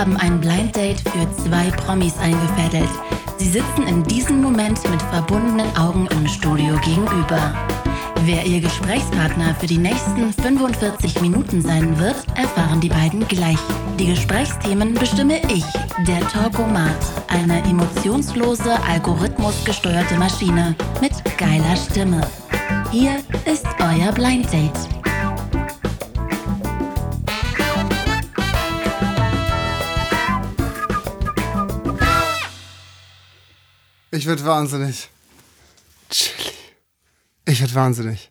[0.00, 2.88] haben ein Blind Date für zwei Promis eingefädelt.
[3.36, 7.54] Sie sitzen in diesem Moment mit verbundenen Augen im Studio gegenüber.
[8.24, 13.58] Wer ihr Gesprächspartner für die nächsten 45 Minuten sein wird, erfahren die beiden gleich.
[13.98, 15.64] Die Gesprächsthemen bestimme ich,
[16.06, 16.96] der Talkomat,
[17.28, 22.26] eine emotionslose, algorithmusgesteuerte Maschine mit geiler Stimme.
[22.90, 24.99] Hier ist euer Blind Date.
[34.20, 35.08] Ich werd wahnsinnig.
[36.10, 36.52] Chili.
[37.46, 38.30] Ich werd wahnsinnig.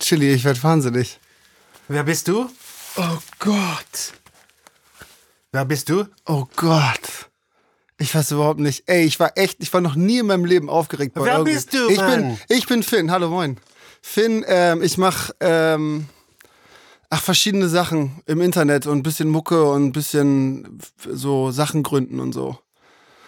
[0.00, 1.20] Chili, ich werd wahnsinnig.
[1.86, 2.50] Wer bist du?
[2.96, 4.12] Oh Gott.
[5.52, 6.08] Wer bist du?
[6.26, 7.30] Oh Gott.
[7.96, 8.82] Ich weiß überhaupt nicht.
[8.88, 11.14] Ey, ich war echt, ich war noch nie in meinem Leben aufgeregt.
[11.14, 11.66] bei Wer irgendwas.
[11.66, 12.20] bist du, ich Mann?
[12.20, 13.12] bin, ich bin Finn.
[13.12, 13.56] Hallo, moin.
[14.02, 16.08] Finn, ähm, ich mach, ähm,
[17.08, 22.18] ach, verschiedene Sachen im Internet und ein bisschen Mucke und ein bisschen so Sachen gründen
[22.18, 22.58] und so.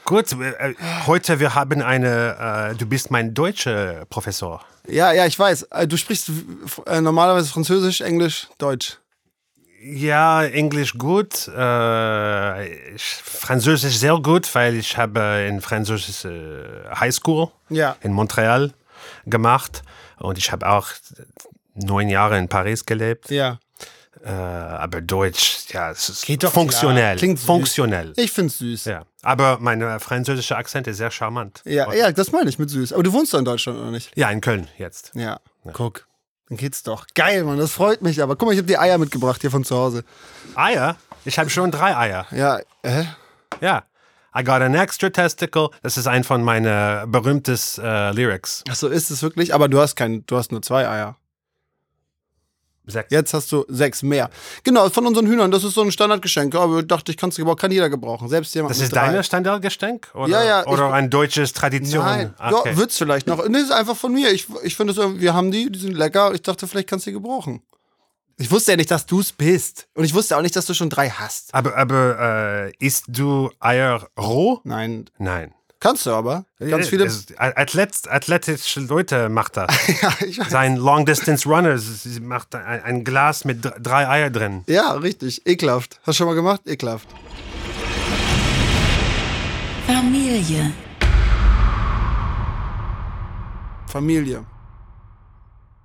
[0.07, 0.75] Gut, äh,
[1.07, 4.65] heute wir haben eine, äh, du bist mein deutscher Professor.
[4.89, 5.65] Ja, ja, ich weiß.
[5.65, 6.31] Äh, Du sprichst
[6.87, 8.99] äh, normalerweise Französisch, Englisch, Deutsch.
[9.83, 16.65] Ja, Englisch gut, äh, Französisch sehr gut, weil ich habe in Französisch äh,
[16.99, 17.97] Highschool Ja.
[18.01, 18.73] in Montreal
[19.27, 19.83] gemacht
[20.19, 20.89] und ich habe auch
[21.75, 23.31] neun Jahre in Paris gelebt.
[23.31, 23.59] Ja.
[24.27, 27.03] Äh, aber Deutsch, ja, es ist Geht doch funktionell.
[27.03, 27.17] klar.
[27.17, 27.47] Klingt süß.
[27.47, 28.13] funktionell.
[28.17, 28.87] Ich find's süß.
[28.87, 31.63] Ja, aber mein äh, französischer Akzent ist sehr charmant.
[31.65, 32.93] Ja, ja, das meine ich mit süß.
[32.93, 34.11] Aber du wohnst doch in Deutschland, oder nicht?
[34.17, 35.13] Ja, in Köln jetzt.
[35.15, 35.39] Ja.
[35.73, 36.09] Guck.
[36.49, 37.07] Dann geht's doch.
[37.15, 38.21] Geil, Mann, das freut mich.
[38.21, 40.03] Aber guck mal, ich habe die Eier mitgebracht hier von zu Hause.
[40.57, 40.97] Eier?
[41.25, 42.27] Ich habe schon drei Eier.
[42.33, 43.07] Ja, hä?
[43.61, 43.85] Ja.
[44.37, 45.71] I got an extra testicle.
[45.83, 48.65] Das ist ein von meinen berühmtesten äh, Lyrics.
[48.69, 49.55] Ach so, ist es wirklich?
[49.55, 51.17] Aber du hast kein, du hast nur zwei Eier.
[52.87, 53.11] Sechs.
[53.11, 54.31] Jetzt hast du sechs mehr.
[54.63, 55.51] Genau, von unseren Hühnern.
[55.51, 56.55] Das ist so ein Standardgeschenk.
[56.55, 57.57] Aber ich dachte, ich kann es gebrauchen.
[57.59, 58.29] Kann jeder gebrauchen.
[58.29, 59.07] Selbst jemand Das ist drei.
[59.07, 60.09] deine Standardgeschenk?
[60.15, 62.05] Oder, Ja, ja, ich- Oder ein deutsches Tradition?
[62.05, 62.71] Nein, Okay.
[62.71, 63.47] ja, wird's vielleicht noch.
[63.49, 64.31] Nee, ist einfach von mir.
[64.33, 66.33] Ich, ich finde es, wir haben die, die sind lecker.
[66.35, 67.63] Ich dachte, vielleicht kannst du die gebrauchen.
[68.39, 69.89] Ich wusste ja nicht, dass du es bist.
[69.95, 71.55] Und ich wusste auch nicht, dass du schon drei hast.
[71.55, 74.61] aber aber äh, isst du Eier roh?
[74.65, 75.55] Nein, Nein.
[75.87, 76.45] Kannst du aber.
[76.59, 77.09] Ganz viele.
[77.39, 79.67] Athlet, athletische Leute macht das.
[80.03, 80.51] ja, ich weiß.
[80.51, 84.65] Sein Long Distance Runner sie macht ein, Glas mit dr- drei Eier drin.
[84.67, 85.47] Ja, richtig.
[85.47, 85.99] Ekelhaft.
[86.01, 86.63] Hast du schon mal gemacht?
[86.67, 87.09] Ekelhaft.
[89.87, 90.73] Familie.
[93.87, 94.45] Familie.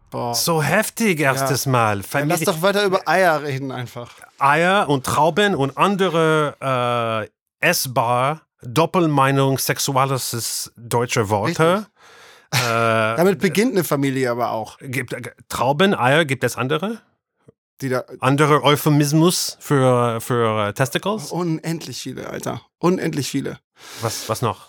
[0.10, 0.36] Boah.
[0.36, 2.02] So heftig erstes Mal.
[2.12, 4.12] Dann lass Familie, doch weiter über Eier reden einfach.
[4.40, 7.30] Eier und Trauben und andere
[7.62, 11.88] äh, essbar Doppelmeinung sexuelles deutsche Worte.
[12.54, 14.78] Äh, Damit beginnt eine Familie aber auch.
[14.80, 17.02] gibt, äh, Trauben, Eier, gibt es andere?
[18.20, 21.32] Andere Euphemismus für, für Testicles?
[21.32, 22.62] unendlich viele, Alter.
[22.78, 23.60] Unendlich viele.
[24.02, 24.68] Was, was noch?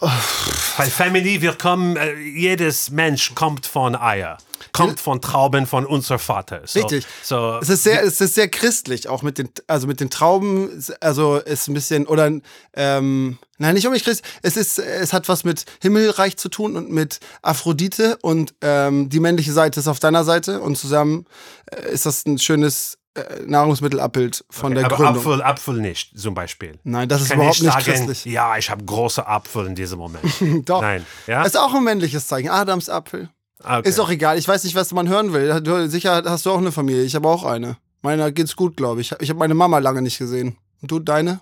[0.00, 4.38] Weil Family, wir kommen, äh, jedes Mensch kommt von Eier.
[4.72, 6.62] Kommt von Trauben von unser Vater.
[6.64, 7.06] So, Richtig.
[7.22, 10.70] So, Es ist sehr, es ist sehr christlich, auch mit den, also mit den Trauben,
[11.00, 12.30] also ist ein bisschen, oder,
[12.74, 16.90] ähm, nein, nicht unbedingt christlich, es ist, es hat was mit Himmelreich zu tun und
[16.90, 21.26] mit Aphrodite und ähm, die männliche Seite ist auf deiner Seite und zusammen
[21.66, 22.99] äh, ist das ein schönes
[23.44, 25.16] Nahrungsmittelabbild von der aber Gründung.
[25.16, 26.78] Apfel, Apfel nicht, zum Beispiel.
[26.84, 28.24] Nein, das ist überhaupt ich nicht sagen, christlich.
[28.24, 30.24] Ja, ich habe große Apfel in diesem Moment.
[30.68, 30.80] Doch.
[30.80, 31.04] Nein.
[31.26, 31.42] Ja?
[31.42, 32.48] Ist auch ein männliches Zeichen.
[32.48, 33.28] Adamsapfel.
[33.62, 33.88] Okay.
[33.88, 34.38] Ist auch egal.
[34.38, 35.60] Ich weiß nicht, was man hören will.
[35.60, 37.02] Du, sicher hast du auch eine Familie.
[37.02, 37.76] Ich habe auch eine.
[38.02, 39.12] Meiner geht's gut, glaube ich.
[39.20, 40.56] Ich habe meine Mama lange nicht gesehen.
[40.80, 41.40] Und du, deine?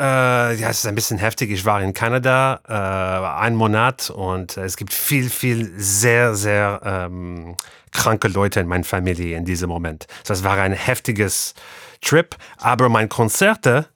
[0.00, 1.50] Äh, ja, es ist ein bisschen heftig.
[1.50, 6.80] Ich war in Kanada äh, einen Monat und äh, es gibt viel, viel sehr, sehr
[6.82, 7.54] ähm,
[7.92, 10.06] kranke Leute in meiner Familie in diesem Moment.
[10.24, 11.54] Das war ein heftiges
[12.00, 13.88] Trip, aber mein Konzerte,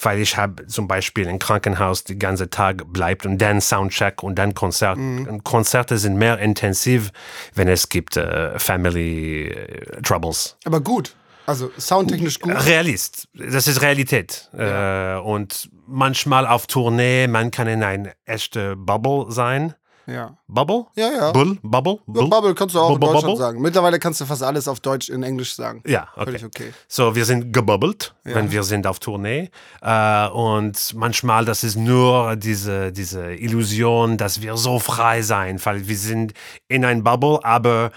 [0.00, 4.36] weil ich habe zum Beispiel im Krankenhaus den ganzen Tag bleibt und dann Soundcheck und
[4.36, 4.98] dann Konzert.
[4.98, 7.10] Und Konzerte sind mehr intensiv,
[7.54, 10.56] wenn es gibt äh, Family äh, Troubles.
[10.64, 11.16] Aber gut.
[11.50, 12.54] Also soundtechnisch gut.
[12.66, 13.26] Realist.
[13.34, 14.48] Das ist Realität.
[14.56, 19.74] Äh, und manchmal auf Tournee, man kann in ein echte Bubble sein.
[20.06, 20.36] Ja.
[20.46, 20.86] Bubble?
[20.94, 21.32] Ja, ja.
[21.32, 21.58] Bull?
[21.62, 21.94] Bubble?
[21.94, 22.28] Ja, Bull?
[22.28, 23.36] Bubble kannst du auch in Bubble, Deutschland Bubble?
[23.36, 23.60] sagen.
[23.60, 25.82] Mittlerweile kannst du fast alles auf Deutsch in Englisch sagen.
[25.86, 26.24] Ja, okay.
[26.24, 26.72] Völlig okay.
[26.88, 29.50] So, wir sind gebubbelt, wenn wir sind auf Tournee.
[29.82, 35.88] Äh, und manchmal, das ist nur diese, diese Illusion, dass wir so frei sein, weil
[35.88, 36.32] wir sind
[36.68, 37.90] in ein Bubble, aber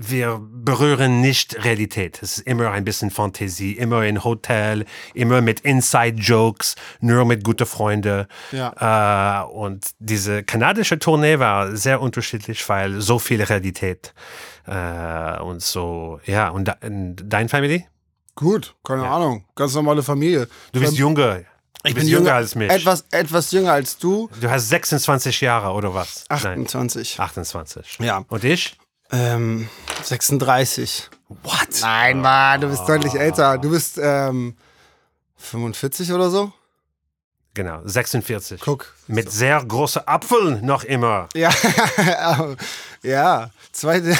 [0.00, 2.22] wir berühren nicht Realität.
[2.22, 4.84] Es ist immer ein bisschen Fantasie, immer in Hotel,
[5.14, 8.26] immer mit Inside-Jokes, nur mit guten Freunden.
[8.52, 9.44] Ja.
[9.44, 14.14] Äh, und diese kanadische Tournee war sehr unterschiedlich, weil so viel Realität.
[14.66, 17.86] Äh, und so, ja, und, da, dein Family?
[18.34, 19.44] Gut, keine Ahnung.
[19.56, 20.46] Ganz normale Familie.
[20.72, 21.38] Du bist jünger.
[21.38, 21.44] Du
[21.88, 22.70] ich bin jünger als mich.
[22.70, 24.28] Etwas, etwas jünger als du.
[24.40, 26.24] Du hast 26 Jahre oder was?
[26.28, 27.18] Nein, 28.
[27.18, 27.98] 28.
[28.00, 28.24] Ja.
[28.28, 28.76] Und ich?
[29.10, 29.68] Ähm,
[30.02, 31.08] 36.
[31.42, 31.68] What?
[31.80, 33.58] Nein, Mann, du bist deutlich älter.
[33.58, 34.56] Du bist ähm,
[35.36, 36.52] 45 oder so?
[37.54, 38.60] Genau, 46.
[38.60, 38.94] Guck.
[39.06, 41.28] Mit sehr großen Apfeln noch immer.
[41.34, 41.50] Ja,
[43.02, 44.16] ja, zweite,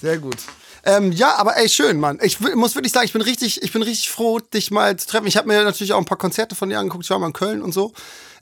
[0.00, 0.36] sehr gut.
[0.84, 2.18] Ähm, ja, aber ey, schön, Mann.
[2.22, 5.26] Ich muss wirklich sagen, ich bin richtig, ich bin richtig froh, dich mal zu treffen.
[5.26, 7.04] Ich habe mir natürlich auch ein paar Konzerte von dir angeguckt.
[7.04, 7.92] Ich war mal in Köln und so.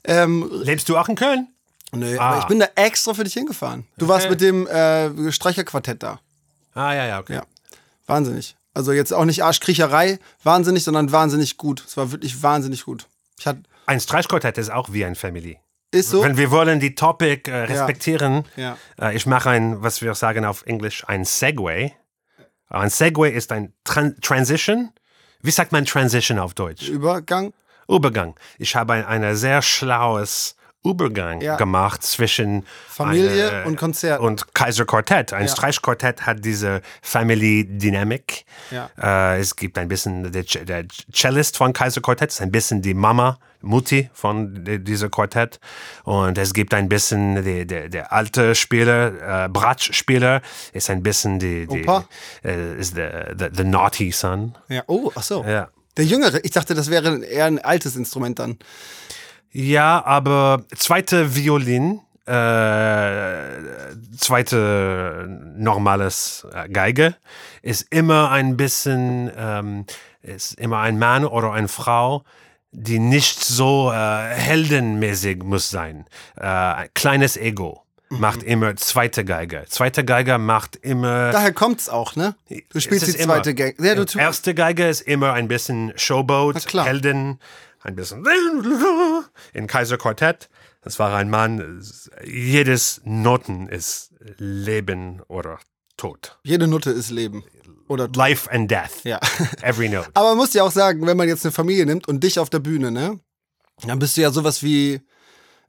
[0.03, 1.47] Ähm, Lebst du auch in Köln?
[1.91, 2.29] Nö, Ah.
[2.29, 3.85] aber ich bin da extra für dich hingefahren.
[3.97, 6.19] Du warst mit dem äh, Streicherquartett da.
[6.73, 7.35] Ah, ja, ja, okay.
[7.35, 7.43] Ja,
[8.07, 8.55] wahnsinnig.
[8.73, 11.83] Also jetzt auch nicht Arschkriecherei, wahnsinnig, sondern wahnsinnig gut.
[11.85, 13.07] Es war wirklich wahnsinnig gut.
[13.37, 15.59] Ich hatte, Ein Streichquartett ist auch wie ein Family.
[15.91, 16.23] ist so.
[16.23, 18.77] Wenn wir wollen die Topic äh, respektieren, Ja.
[19.01, 21.93] äh, ich mache ein, was wir sagen auf Englisch, ein Segway.
[22.69, 24.91] Ein Segway ist ein Tran Transition.
[25.41, 26.87] Wie sagt man Transition auf Deutsch?
[26.87, 27.51] Übergang.
[27.89, 28.35] Übergang.
[28.57, 31.57] Ich habe ein, eine sehr schlaues Übergang Ja.
[31.57, 34.19] gemacht zwischen Familie eine- und Konzert.
[34.19, 35.31] und Kaiser Quartett.
[35.31, 35.51] Ein Ja.
[35.51, 38.45] Streichquartett hat diese Family Dynamic.
[38.71, 38.89] Ja.
[38.99, 42.95] Äh, es gibt ein bisschen der, der Cellist von Kaiser Quartett, ist ein bisschen die
[42.95, 45.59] Mama, Mutti von di- dieser Quartett.
[46.03, 50.41] Und es gibt ein bisschen die, der, der alte Spieler, äh, Bratschspieler,
[50.73, 51.85] ist ein bisschen die, die
[52.43, 53.07] äh, ist the,
[53.37, 54.57] the, the naughty son.
[54.67, 55.43] Ja, oh, ach so.
[55.43, 55.69] Ja.
[55.97, 58.57] Der Jüngere, ich dachte, das wäre eher ein altes Instrument dann.
[59.51, 62.33] Ja, aber zweite Violin, äh,
[64.17, 65.27] zweite
[65.57, 67.15] normales äh, Geige
[67.61, 69.85] ist immer ein bisschen, ähm,
[70.21, 72.23] ist immer ein Mann oder eine Frau,
[72.71, 73.95] die nicht so äh,
[74.29, 76.05] heldenmäßig muss sein.
[76.37, 79.65] Äh, ein kleines Ego macht immer zweite Geige.
[79.67, 82.35] Zweite Geige macht immer Daher kommt's auch, ne?
[82.69, 83.73] Du spielst die zweite Gang.
[83.79, 86.73] Ja, Erste Geige ist immer ein bisschen Showboat.
[86.73, 87.39] Helden,
[87.83, 88.25] ein bisschen
[89.53, 90.49] in Kaiser Quartett.
[90.81, 91.83] Das war ein Mann,
[92.23, 95.59] jedes Noten ist Leben oder
[95.97, 96.39] Tod.
[96.43, 97.43] Jede Nutte ist Leben.
[97.87, 99.03] Oder Life and death.
[99.03, 99.19] ja.
[99.61, 100.09] Every note.
[100.13, 102.49] Aber man muss ja auch sagen, wenn man jetzt eine Familie nimmt und dich auf
[102.49, 103.19] der Bühne, ne?
[103.85, 105.01] Dann bist du ja sowas wie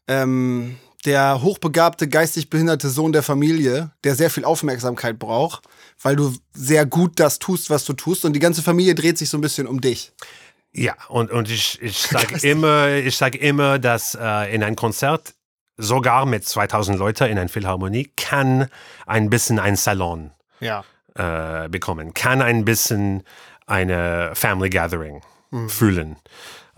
[0.06, 5.66] ähm, der hochbegabte, geistig behinderte Sohn der Familie, der sehr viel Aufmerksamkeit braucht,
[6.00, 8.24] weil du sehr gut das tust, was du tust.
[8.24, 10.12] Und die ganze Familie dreht sich so ein bisschen um dich.
[10.74, 15.34] Ja, und, und ich, ich sage immer, ich sag immer, dass äh, in ein Konzert,
[15.76, 18.68] sogar mit 2000 Leuten in einer Philharmonie, kann
[19.06, 20.30] ein bisschen ein Salon
[20.60, 20.84] Ja.
[21.14, 23.22] äh, bekommen, kann ein bisschen
[23.66, 25.22] eine Family Gathering
[25.68, 26.16] fühlen.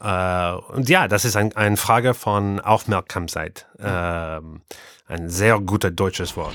[0.02, 3.66] Äh, und ja, das ist ein, eine Frage von Aufmerksamkeit.
[3.80, 4.62] Ähm,
[5.06, 6.54] ein sehr gutes deutsches Wort.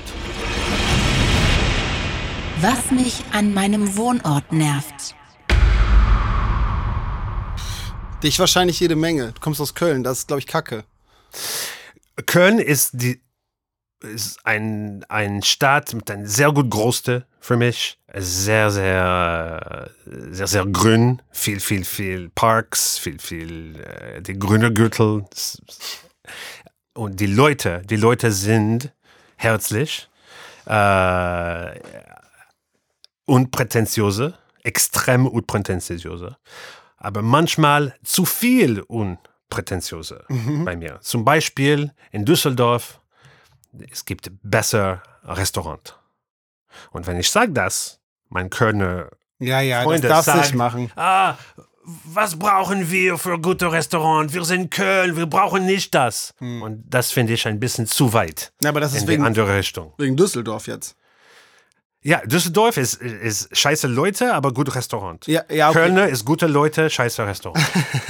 [2.60, 5.14] Was mich an meinem Wohnort nervt.
[8.22, 9.32] Dich wahrscheinlich jede Menge.
[9.32, 10.84] Du kommst aus Köln, das ist, glaube ich, Kacke.
[12.26, 13.20] Köln ist die
[14.02, 17.98] ist ein, ein Stadt mit einer sehr gut Größe für mich.
[18.14, 21.22] Sehr, sehr, sehr, sehr grün.
[21.30, 25.24] Viel, viel, viel Parks, viel, viel, äh, die grüne Gürtel.
[26.94, 28.92] Und die Leute, die Leute sind
[29.36, 30.08] herzlich,
[30.66, 31.78] äh,
[33.26, 36.36] unprätentiöse, extrem unprätentiöse,
[37.00, 40.24] aber manchmal zu viel unprätentiöse
[40.64, 41.00] bei mir.
[41.00, 43.00] Zum Beispiel in Düsseldorf,
[43.90, 45.98] es gibt besser Restaurant.
[46.92, 50.92] Und wenn ich sage das, mein Kölner Ja, ja, Freunde das nicht sagen, machen.
[50.94, 51.34] Ah,
[52.04, 54.32] was brauchen wir für gute Restaurant?
[54.32, 56.34] Wir sind Köln, wir brauchen nicht das.
[56.38, 59.24] Und das finde ich ein bisschen zu weit Ja, aber das ist in die wegen,
[59.24, 59.94] andere Richtung.
[59.98, 60.96] wegen Düsseldorf jetzt.
[62.02, 65.26] Ja, Düsseldorf ist, ist scheiße Leute, aber gut Restaurant.
[65.26, 65.80] Ja, ja, okay.
[65.80, 67.62] Kölner ist gute Leute, scheiße Restaurant.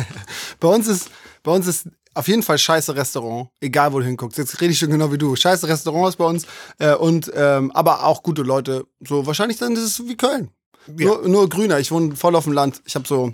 [0.61, 1.11] Bei uns ist,
[1.43, 4.37] bei uns ist auf jeden Fall scheiße Restaurant, egal wo du hinguckst.
[4.39, 5.35] Jetzt rede ich schon genau wie du.
[5.37, 6.47] Scheiße Restaurants bei uns
[6.79, 8.85] äh, und ähm, aber auch gute Leute.
[9.01, 10.51] So wahrscheinlich dann ist es wie Köln.
[10.87, 11.79] Nur, nur grüner.
[11.79, 12.83] Ich wohne voll auf dem Land.
[12.85, 13.33] Ich habe so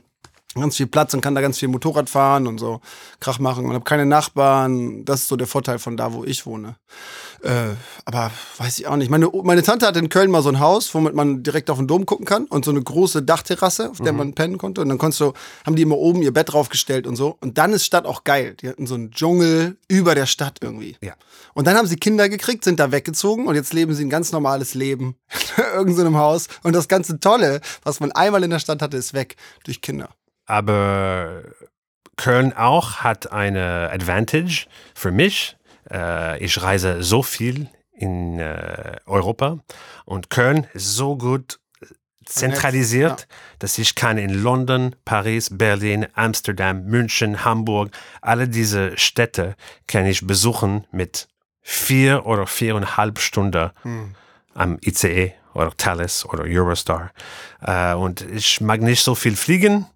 [0.54, 2.80] ganz viel Platz und kann da ganz viel Motorrad fahren und so
[3.20, 5.04] Krach machen und habe keine Nachbarn.
[5.04, 6.76] Das ist so der Vorteil von da, wo ich wohne.
[7.42, 7.74] Äh,
[8.04, 9.10] aber weiß ich auch nicht.
[9.10, 11.86] Meine, meine Tante hatte in Köln mal so ein Haus, womit man direkt auf den
[11.86, 14.80] Dom gucken kann und so eine große Dachterrasse, auf der man pennen konnte.
[14.80, 15.32] Und dann konntest du,
[15.64, 17.36] haben die immer oben ihr Bett draufgestellt und so.
[17.40, 18.54] Und dann ist Stadt auch geil.
[18.60, 20.96] Die hatten so einen Dschungel über der Stadt irgendwie.
[21.00, 21.14] Ja.
[21.54, 24.32] Und dann haben sie Kinder gekriegt, sind da weggezogen und jetzt leben sie ein ganz
[24.32, 25.16] normales Leben
[25.56, 26.48] in irgendeinem Haus.
[26.62, 30.10] Und das ganze Tolle, was man einmal in der Stadt hatte, ist weg durch Kinder.
[30.46, 31.42] aber
[32.16, 35.56] Köln auch hat eine Advantage für mich.
[35.90, 39.58] Äh, ich reise so viel in äh, Europa
[40.04, 41.58] und Köln ist so gut
[42.26, 43.28] zentralisiert,
[43.60, 47.90] dass ich kann in London, Paris, Berlin, Amsterdam, München, Hamburg,
[48.20, 49.54] alle diese Städte
[49.86, 51.28] kann ich besuchen mit
[51.62, 53.70] vier oder viereinhalb Stunden
[54.54, 57.10] am ICE oder Thales oder Eurostar.
[57.60, 59.86] Äh, und ich mag nicht so viel fliegen,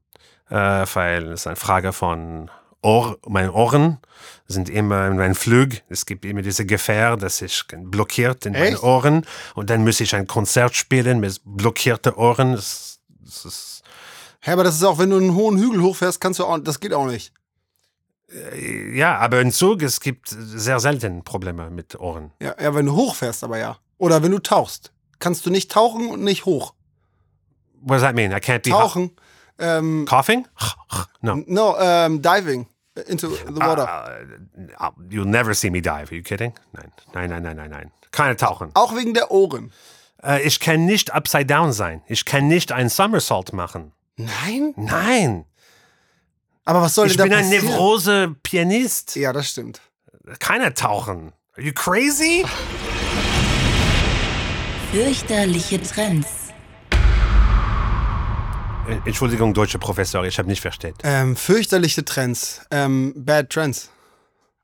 [0.49, 2.51] äh, weil es eine Frage von
[2.83, 3.99] Ohr, meine Ohren
[4.47, 5.69] sind immer in meinem Flug.
[5.89, 8.83] Es gibt immer diese Gefahr, dass ich blockiert in meinen Echt?
[8.83, 12.53] Ohren und dann muss ich ein Konzert spielen mit blockierten Ohren.
[12.53, 13.83] Das, das ist,
[14.41, 16.81] Hä, aber das ist auch, wenn du einen hohen Hügel hochfährst, kannst du auch, das
[16.81, 17.35] geht auch nicht.
[18.95, 22.33] ja, aber im Zug, es gibt sehr selten Probleme mit Ohren.
[22.41, 23.77] Ja, ja, wenn du hochfährst, aber ja.
[23.99, 24.93] Oder wenn du tauchst.
[25.19, 26.73] Kannst du nicht tauchen und nicht hoch.
[27.83, 28.33] What does that mean?
[28.33, 29.11] I can't be Tauchen.
[29.59, 30.49] Ähm, coughing?
[31.21, 31.43] No.
[31.47, 32.67] no, ähm, diving
[33.09, 33.87] into the water.
[34.79, 36.11] Uh, you'll never see me dive.
[36.11, 36.53] Are you kidding?
[36.73, 37.91] Nein, nein, nein, nein, nein, nein.
[38.13, 38.71] Keine Tauchen.
[38.75, 39.73] auch wegen der Ohren.
[40.23, 42.03] Äh, ich kann nicht upside down sein.
[42.07, 43.93] Ich kann nicht ein Somersault machen.
[44.17, 44.75] Nein?
[44.77, 45.45] Nein.
[46.65, 47.67] Aber was soll Ich denn bin da ein passieren?
[47.67, 49.17] Nevrose-Pianist.
[49.17, 49.81] Ja, das stimmt.
[50.39, 51.33] Keiner tauchen.
[51.57, 52.45] Are you crazy?
[54.93, 56.50] Fürchterliche Trends.
[59.05, 60.99] Entschuldigung, deutsche Professor, ich habe nicht verstanden.
[61.05, 62.63] Ähm, fürchterliche Trends.
[62.71, 63.91] Ähm, bad Trends.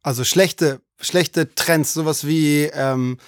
[0.03, 1.95] Also schlechte, schlechte Trends.
[1.95, 3.19] Sowas wie, ähm,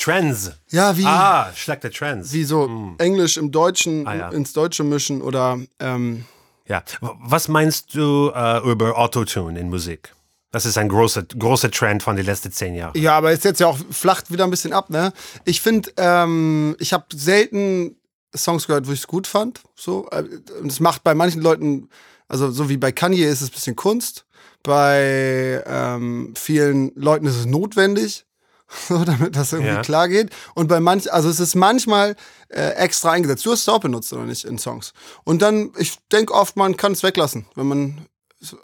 [0.00, 0.52] Trends.
[0.70, 2.32] ja, wie, Ah, schlechte Trends.
[2.32, 4.28] wie so Englisch im Deutschen Ah, ja.
[4.30, 6.24] ins Deutsche mischen oder, ähm,
[6.66, 6.82] Ja.
[7.00, 10.12] Was meinst du äh, über Autotune in Musik?
[10.50, 12.96] Das ist ein großer, großer Trend von den letzten zehn Jahren.
[12.96, 15.12] Ja, aber ist jetzt ja auch flacht wieder ein bisschen ab, ne?
[15.44, 17.96] Ich finde, ähm, ich habe selten
[18.36, 19.60] Songs gehört, wo ich es gut fand.
[19.74, 20.24] So, äh,
[20.60, 21.88] und es macht bei manchen Leuten,
[22.28, 24.26] also so wie bei Kanye ist es ein bisschen Kunst.
[24.62, 28.24] Bei ähm, vielen Leuten ist es notwendig,
[28.88, 29.82] so, damit das irgendwie Ja.
[29.82, 30.30] klar geht.
[30.54, 32.16] Und bei manchen, also es ist manchmal
[32.48, 33.44] äh, extra eingesetzt.
[33.44, 34.92] Du hast es auch benutzt oder nicht in Songs.
[35.24, 38.06] Und dann, ich denke oft, man kann es weglassen, wenn man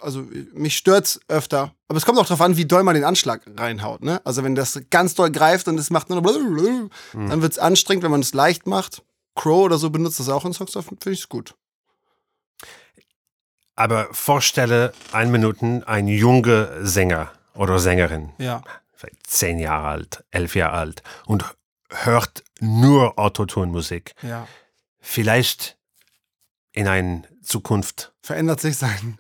[0.01, 1.75] also mich stört's öfter.
[1.89, 4.03] Aber es kommt auch darauf an, wie doll man den Anschlag reinhaut.
[4.03, 4.21] Ne?
[4.25, 6.91] Also wenn das ganz doll greift und es macht nur Hm.
[7.29, 9.03] dann wird's anstrengend, wenn man es leicht macht.
[9.41, 11.55] Crow oder so benutzt das auch in Songs, finde ich es gut.
[13.75, 18.63] Aber vorstelle ein Minuten ein junger Sänger oder Sängerin, Ja.
[18.93, 21.45] vielleicht zehn Jahre alt, elf Jahre alt und
[21.89, 24.15] hört nur Autotune-Musik.
[24.21, 24.47] Ja.
[25.01, 25.79] Vielleicht
[26.73, 29.19] in einer Zukunft Verändert sich sein.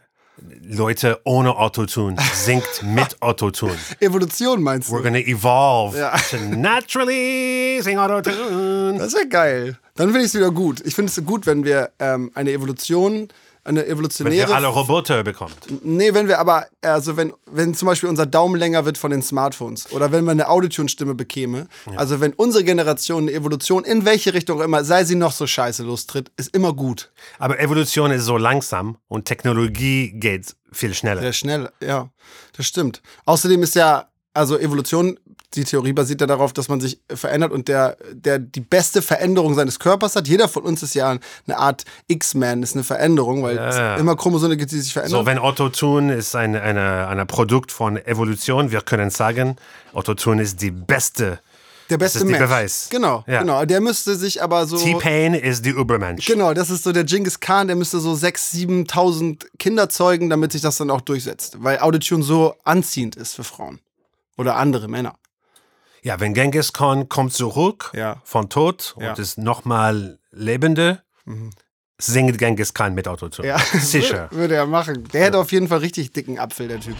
[0.62, 3.76] Leute ohne Autotune singt mit Autotune.
[4.00, 5.02] Evolution meinst We're du?
[5.04, 6.16] gonna evolve Ja.
[6.16, 8.98] to naturally sing Autotune.
[8.98, 9.78] Das wäre geil.
[9.96, 10.80] Dann finde ich es wieder gut.
[10.86, 13.28] Ich finde es gut, wenn wir ähm, eine Evolution,
[13.64, 15.54] eine Wenn ihr evolutionäre alle Roboter bekommt.
[15.82, 19.22] Nee, wenn wir aber, also wenn, wenn zum Beispiel unser Daumen länger wird von den
[19.22, 24.34] Smartphones oder wenn man eine Autotune-Stimme bekäme, also wenn unsere Generation eine Evolution, in welche
[24.34, 27.10] Richtung auch immer, sei sie noch so scheiße lostritt, ist immer gut.
[27.38, 31.20] Aber Evolution ist so langsam und Technologie geht viel schneller.
[31.20, 32.08] Sehr schnell, ja,
[32.56, 33.02] das stimmt.
[33.24, 35.18] Außerdem ist ja, also Evolution,
[35.54, 39.54] die Theorie basiert ja darauf, dass man sich verändert und der, der die beste Veränderung
[39.54, 40.28] seines Körpers hat.
[40.28, 41.10] Jeder von uns ist ja
[41.46, 43.94] eine Art X-Man, ist eine Veränderung, weil Ja.
[43.96, 45.20] es immer Chromosome gibt, die sich verändern.
[45.22, 49.56] So, wenn Autotune ist ein eine, eine Produkt von Evolution, wir können sagen,
[49.92, 51.40] Autotune ist die beste.
[51.88, 52.38] der beste ist Mensch.
[52.38, 52.86] Beweis.
[52.88, 53.40] Genau, Ja.
[53.40, 53.64] genau.
[53.64, 54.76] Der müsste sich aber so.
[54.76, 56.26] T-Pain ist die Übermensch.
[56.26, 60.52] Genau, das ist so der Genghis Khan, der müsste so 6.000, 7.000 Kinder zeugen, damit
[60.52, 61.56] sich das dann auch durchsetzt.
[61.58, 63.80] Weil Autotune so anziehend ist für Frauen.
[64.36, 65.16] Oder andere Männer.
[66.02, 68.20] Ja, wenn Genghis Khan kommt zurück Ja.
[68.24, 69.10] von Tod Ja.
[69.10, 71.02] und ist nochmal lebende,
[71.98, 73.48] singt Genghis Khan mit Autotune.
[73.48, 74.30] Ja, Sicher.
[74.30, 75.04] Würde, würde er machen.
[75.12, 76.96] Der hätte auf jeden Fall richtig dicken Apfel, der Typ.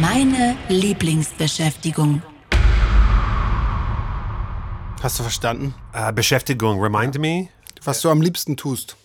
[0.00, 2.22] Meine Lieblingsbeschäftigung.
[5.02, 5.74] Hast du verstanden?
[5.92, 7.48] Äh, Beschäftigung, remind me.
[7.84, 8.96] Was du am liebsten tust.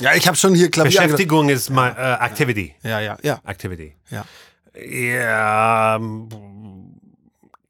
[0.00, 0.90] Ja, ich habe schon hier Klavier.
[1.00, 2.74] Beschäftigung ist my, äh, Activity.
[2.82, 3.94] Ja, ja, ja, Activity.
[4.10, 4.24] ja.
[4.74, 6.00] Ja,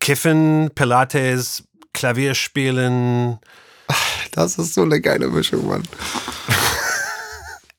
[0.01, 3.39] Kiffen, Pilates, Klavier spielen.
[4.33, 5.83] Das ist so eine geile Mischung, Mann.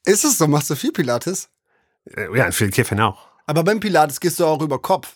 [0.05, 0.47] ist es so?
[0.47, 1.49] Machst du viel Pilates?
[2.05, 3.27] Äh, Ja, viel Kiffen auch.
[3.45, 5.15] Aber beim Pilates gehst du auch über Kopf.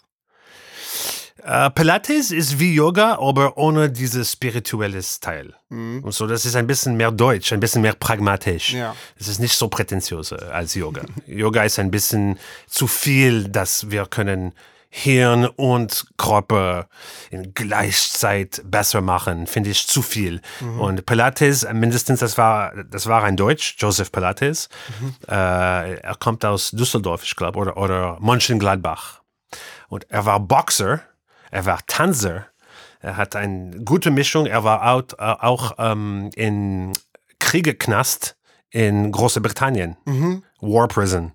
[1.44, 5.54] Äh, Pilates ist wie Yoga, aber ohne dieses spirituelle Teil.
[6.02, 8.74] Und so, das ist ein bisschen mehr deutsch, ein bisschen mehr pragmatisch.
[8.74, 8.96] Ja.
[9.20, 11.04] Es ist nicht so prätentiös äh, als Yoga.
[11.28, 14.54] Yoga ist ein bisschen zu viel, dass wir können
[14.90, 16.88] Hirn und Körper
[17.30, 20.42] in Gleichzeit besser machen, finde ich zu viel.
[20.80, 24.70] Und Pilates, äh, mindestens das war, das war ein Deutsch, Joseph Pilates.
[25.28, 29.22] Äh, er kommt aus Düsseldorf, ich glaube, oder, oder Mönchengladbach.
[29.90, 31.02] Und er war Boxer,
[31.52, 32.48] er war Tanzer,
[33.00, 34.46] Er hat eine gute Mischung.
[34.48, 36.94] Er war auch, äh, auch ähm, in
[37.40, 38.36] Kriegeknast
[38.70, 39.96] in Großbritannien.
[40.60, 41.32] War Prison.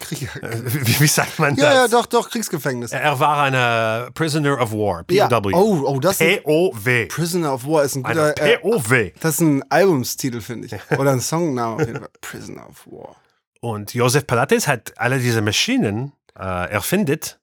[0.00, 0.42] Krieger.
[0.42, 1.64] Äh, Wie, wie sagt man das?
[1.64, 2.90] Ja, ja, doch, doch, Kriegsgefängnis.
[2.90, 5.28] Er war ein Prisoner of War, Ja.
[5.28, 5.52] POW.
[5.54, 7.06] Oh, oh, das ist POW.
[7.08, 8.42] Prisoner of War ist ein Eine guter.
[8.42, 9.12] Äh, POW.
[9.20, 10.90] das ist ein Albumstitel, finde ich.
[10.98, 12.08] Oder ein Songname.
[12.20, 13.14] Prisoner of War.
[13.60, 17.38] Und Josef Pilates hat alle diese Maschinen äh, erfindet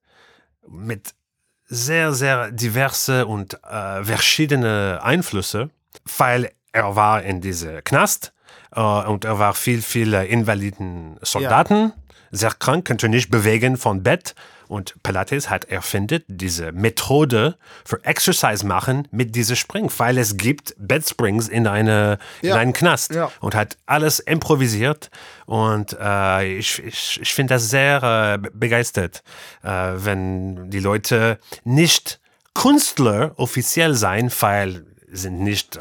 [0.68, 1.12] mit
[1.70, 5.70] sehr, sehr diverse und äh, verschiedene Einflüsse,
[6.18, 8.34] weil er war in diese Knast
[8.76, 11.94] äh, und er war viel, viel äh, invaliden Soldaten,
[12.32, 14.36] sehr krank, konnte nicht bewegen von Bett.
[14.70, 20.76] Und Pilates hat erfindet diese Methode für Exercise machen mit dieser Spring, weil es gibt
[20.78, 22.54] Bedsprings in, eine, Ja.
[22.54, 23.32] in einen Knast Ja.
[23.42, 25.10] und hat alles improvisiert.
[25.48, 29.24] Und äh, ich, ich, ich finde das sehr äh, be- begeistert,
[29.64, 32.20] äh, wenn die Leute nicht
[32.54, 35.80] Künstler offiziell sein, weil sind nicht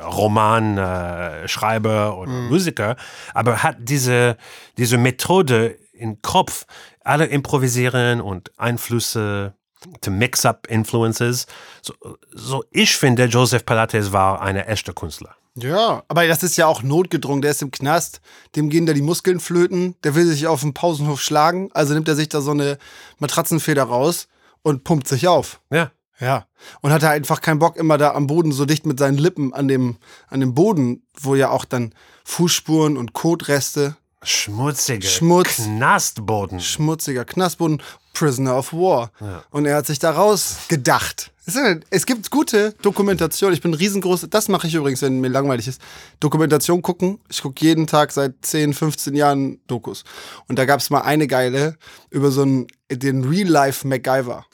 [0.78, 2.96] Romanschreiber äh, oder Musiker,
[3.34, 4.36] aber hat diese,
[4.76, 6.64] diese Methode im Kopf,
[7.08, 9.54] alle improvisieren und Einflüsse
[10.00, 11.46] to mix up influences.
[11.82, 11.94] So,
[12.32, 15.36] so ich finde, Joseph Pilates war eine echte Künstler.
[15.54, 17.42] Ja, aber das ist ja auch notgedrungen.
[17.42, 18.20] Der ist im Knast,
[18.54, 22.08] dem gehen da die Muskeln flöten, der will sich auf dem Pausenhof schlagen, also nimmt
[22.08, 22.78] er sich da so eine
[23.18, 24.28] Matratzenfeder raus
[24.62, 25.60] und pumpt sich auf.
[25.70, 25.90] Ja.
[26.20, 26.46] Ja.
[26.80, 29.54] Und hat er einfach keinen Bock, immer da am Boden so dicht mit seinen Lippen
[29.54, 29.98] an dem,
[30.28, 35.56] an dem Boden, wo ja auch dann Fußspuren und Kotreste, Schmutzige Schmutz.
[35.64, 36.60] Knastboden.
[36.60, 37.80] schmutziger Knastboden,
[38.12, 39.12] Prisoner of War.
[39.50, 41.30] Und er hat sich da rausgedacht.
[41.46, 43.52] Es ist- Es gibt gute Dokumentation.
[43.54, 44.26] Ich bin riesengroß.
[44.28, 45.80] Das mache ich übrigens, wenn mir langweilig ist.
[46.20, 47.20] Dokumentation gucken.
[47.30, 50.04] Ich gucke jeden Tag seit 10, 15 Jahren Dokus.
[50.48, 51.76] Und da gab es mal eine geile
[52.10, 54.44] über so einen, den Real-Life MacGyver.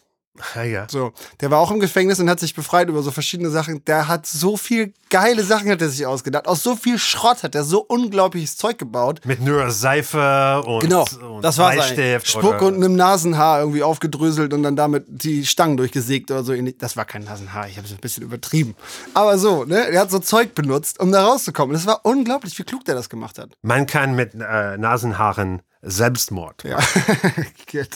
[0.57, 0.87] Ja, ja.
[0.91, 3.85] So, der war auch im Gefängnis und hat sich befreit über so verschiedene Sachen.
[3.85, 6.49] Der hat so viel geile Sachen hat er sich ausgedacht.
[6.49, 9.21] Aus so viel Schrott hat er so unglaubliches Zeug gebaut.
[9.25, 11.71] Mit nur Seife und, Genau, und das war.
[11.73, 12.27] Bleistift.
[12.29, 16.53] Spuck oder- und einem Nasenhaar irgendwie aufgedröselt und dann damit die Stangen durchgesägt oder so.
[16.53, 16.79] ähnlich.
[16.79, 18.75] Das war kein Nasenhaar, ich habe es ein bisschen übertrieben.
[19.15, 19.89] Aber so, ne?
[19.89, 21.75] Er hat so Zeug benutzt, um da rauszukommen.
[21.75, 23.51] Das war unglaublich, wie klug der das gemacht hat.
[23.63, 26.65] Man kann mit äh, Nasenhaaren Selbstmord.
[26.65, 26.79] Ja.
[27.71, 27.89] Gut.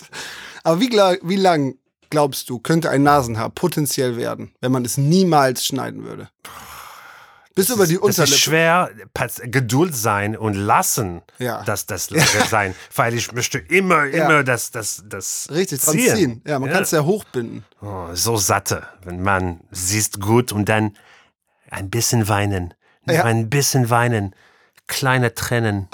[0.63, 0.91] Aber wie,
[1.23, 1.75] wie lang
[2.11, 6.29] glaubst du, könnte ein Nasenhaar potenziell werden, wenn man es niemals schneiden würde?
[7.55, 8.37] Bis über die Es ist Unterlippe.
[8.39, 11.63] schwer, Pat- Geduld sein und lassen, Ja.
[11.65, 12.09] dass das
[12.51, 14.27] sein, weil ich möchte immer, Ja.
[14.27, 16.43] immer das, das, das Richtig, dran ziehen.
[16.47, 17.65] Ja, man kann es ja hochbinden.
[17.83, 20.97] Oh, so satte, wenn man siehst gut und dann
[21.69, 22.75] ein bisschen weinen,
[23.07, 23.25] Ja.
[23.25, 24.37] ein bisschen weinen,
[24.87, 25.89] kleine Tränen.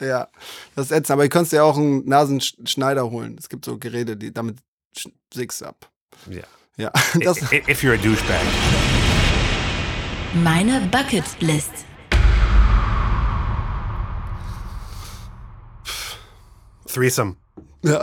[0.00, 0.28] Ja,
[0.76, 1.10] das ist ätzend.
[1.12, 3.36] Aber du kannst ja auch einen Nasenschneider holen.
[3.38, 4.58] Es gibt so Geräte, die damit
[4.94, 5.90] du ab.
[6.28, 6.42] Ja.
[6.76, 6.92] Ja,
[7.24, 8.40] das, If you're a douchebag.
[10.44, 11.72] Meine Bucket List.
[16.86, 17.36] Threesome.
[17.82, 18.02] ja.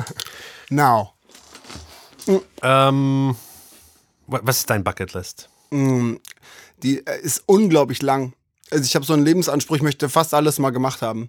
[0.70, 1.12] Now.
[2.62, 3.36] Ähm,
[4.26, 5.48] wa- was ist dein Bucketlist?
[5.70, 8.32] Die äh, ist unglaublich lang.
[8.72, 11.28] Also ich habe so einen Lebensanspruch, ich möchte fast alles mal gemacht haben.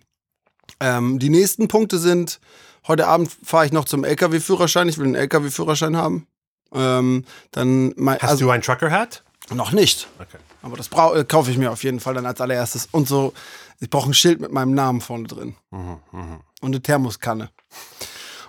[0.79, 2.39] Ähm, die nächsten Punkte sind,
[2.87, 4.87] heute Abend fahre ich noch zum LKW-Führerschein.
[4.87, 6.27] Ich will einen LKW-Führerschein haben.
[6.73, 9.23] Ähm, dann mein, Hast also, du ein Trucker-Hat?
[9.51, 10.07] noch nicht.
[10.19, 10.37] Okay.
[10.61, 12.87] Aber das äh, kaufe ich mir auf jeden Fall dann als allererstes.
[12.91, 13.33] Und so,
[13.81, 15.55] ich brauche ein Schild mit meinem Namen vorne drin.
[15.69, 16.01] Und
[16.61, 17.49] eine Thermoskanne.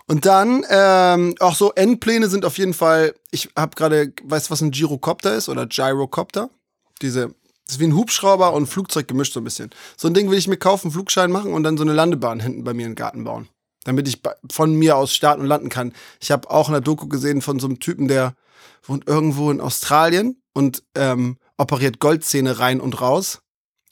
[0.06, 4.50] Und dann, ähm, auch so Endpläne sind auf jeden Fall, ich habe gerade, weißt du,
[4.52, 6.50] was ein Gyrocopter ist oder Gyrocopter?
[7.02, 7.34] Diese,
[7.66, 9.70] das ist wie ein Hubschrauber und ein Flugzeug gemischt so ein bisschen.
[9.96, 12.40] So ein Ding will ich mir kaufen, einen Flugschein machen und dann so eine Landebahn
[12.40, 13.48] hinten bei mir den Garten bauen.
[13.84, 15.92] Damit ich von mir aus starten und landen kann.
[16.20, 18.34] Ich habe auch in der Doku gesehen von so einem Typen, der
[18.82, 23.40] wohnt irgendwo in Australien und ähm, operiert Goldzähne rein und raus.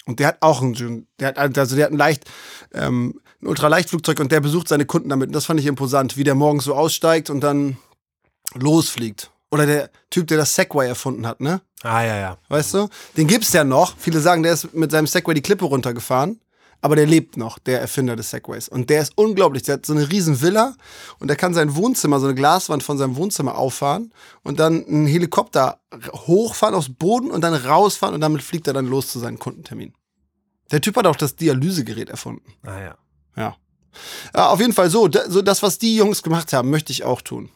[0.05, 2.25] Und der hat auch ein, der hat, also der hat ein leicht,
[2.73, 5.29] ähm, ein Ultraleichtflugzeug und der besucht seine Kunden damit.
[5.29, 7.77] Und das fand ich imposant, wie der morgens so aussteigt und dann
[8.55, 9.31] losfliegt.
[9.53, 11.61] Oder der Typ, der das Segway erfunden hat, ne?
[11.83, 12.39] Ah, ja, ja.
[12.49, 12.89] Weißt du?
[13.19, 13.95] Den gibt's ja noch.
[13.99, 16.41] Viele sagen, der ist mit seinem Segway die Klippe runtergefahren.
[16.81, 18.69] Aber der lebt noch, der Erfinder des Segways.
[18.69, 19.63] Und der ist unglaublich.
[19.63, 20.75] Der hat so eine riesen Villa
[21.21, 24.13] und der kann sein Wohnzimmer, so eine Glaswand von seinem Wohnzimmer auffahren
[24.43, 25.81] und dann einen Helikopter
[26.13, 29.95] hochfahren aufs Boden und dann rausfahren und damit fliegt er dann los zu seinen Kundentermin.
[30.73, 32.55] Der Typ hat auch das Dialysegerät erfunden.
[32.65, 32.95] Ah, ja.
[33.37, 33.57] Ja.
[34.35, 37.21] ja auf jeden Fall so, so das, was die Jungs gemacht haben, möchte ich auch
[37.21, 37.51] tun.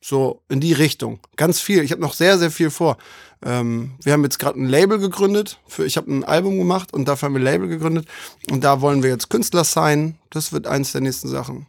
[0.00, 1.20] So in die Richtung.
[1.36, 1.82] Ganz viel.
[1.82, 2.96] Ich habe noch sehr, sehr viel vor.
[3.44, 5.58] Ähm, wir haben jetzt gerade ein Label gegründet.
[5.66, 8.06] Für, ich habe ein Album gemacht und dafür haben wir ein Label gegründet.
[8.50, 10.18] Und da wollen wir jetzt Künstler sein.
[10.30, 11.66] Das wird eins der nächsten Sachen.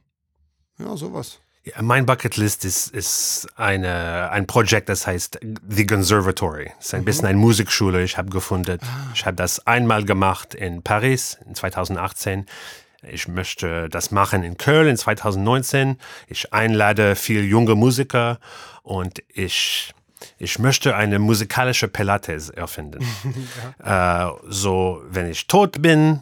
[0.80, 1.40] Ja, sowas.
[1.64, 5.40] Ja, mein Bucketlist ist, ist eine, ein Projekt, das heißt
[5.70, 6.72] The Conservatory.
[6.80, 8.80] Es ist ein bisschen eine Musikschule, ich habe gefunden.
[9.14, 12.48] Ich habe das einmal gemacht in Paris in 2018.
[13.04, 15.98] Ich möchte das machen in Köln in 2019.
[16.28, 18.40] Ich einlade viele junge Musiker
[18.84, 19.94] und ich,
[20.38, 23.04] ich möchte eine musikalische Pilates erfinden.
[23.84, 26.22] äh, so, wenn ich tot bin,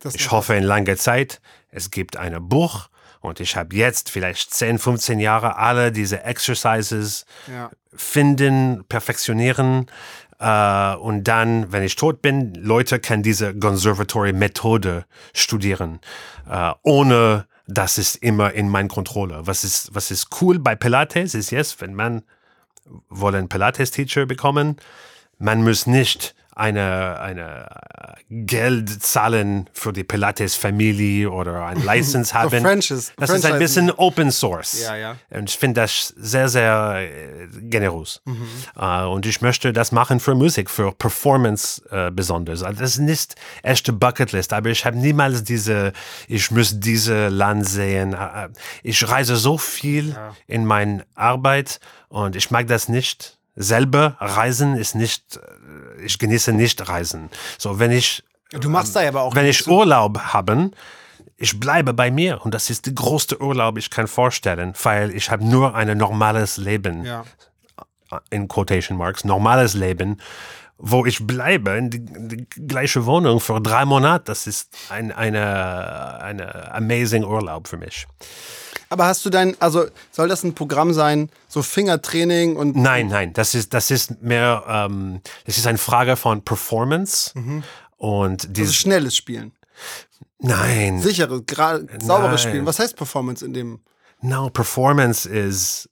[0.00, 2.88] Das ich hoffe in langer Zeit, es gibt ein Buch
[3.20, 7.70] und ich habe jetzt vielleicht 10, 15 Jahre alle diese Exercises Ja.
[7.94, 9.86] finden, perfektionieren
[10.38, 16.00] äh, und dann, wenn ich tot bin, Leute können diese Conservatory-Methode studieren,
[16.48, 19.40] äh, ohne dass es immer in meiner Kontrolle.
[19.46, 22.22] Was ist, was ist cool bei Pilates ist jetzt, wenn man
[23.08, 24.76] wollen Pilates-Teacher bekommen,
[25.38, 32.62] man muss nicht eine, eine äh, Geld zahlen für die Pilates-Familie oder ein License haben.
[32.62, 34.80] Franchise- das ist ein bisschen Open Source.
[34.82, 35.16] Ja, ja.
[35.30, 38.22] Und ich finde das sehr, sehr äh, generös.
[38.24, 38.46] Mhm.
[38.74, 42.62] Äh, und ich möchte das machen für Musik, für Performance äh, besonders.
[42.62, 45.92] Also das ist nicht echte Bucketlist, aber ich habe niemals diese,
[46.26, 48.16] ich muss diese Land sehen.
[48.82, 50.16] Ich reise so viel
[50.46, 53.34] in meiner Arbeit und ich mag das nicht.
[53.56, 57.30] Selber reisen ist nicht, äh, ich genieße nicht Reisen.
[57.58, 60.70] So, wenn ich Du machst da aber auch wenn ich Urlaub habe,
[61.36, 65.30] ich bleibe bei mir und das ist der größte Urlaub, ich kann vorstellen, weil ich
[65.30, 67.24] habe nur ein normales Leben, Ja.
[68.30, 70.20] in Quotation Marks, normales Leben,
[70.78, 74.24] wo ich bleibe in die, die gleiche Wohnung für drei Monate.
[74.26, 78.06] Das ist ein eine, eine amazing Urlaub für mich.
[78.88, 83.32] Aber hast du dein, also soll das ein Programm sein, so Fingertraining und Nein, nein,
[83.32, 87.32] das ist, das ist mehr, ähm, das ist eine Frage von Performance
[87.96, 89.52] und also dieses, schnelles Spielen?
[90.38, 92.38] nein, Sicheres, sauberes Nein.
[92.38, 92.66] Spielen.
[92.66, 93.80] Was heißt Performance in dem?
[94.20, 95.88] No, performance is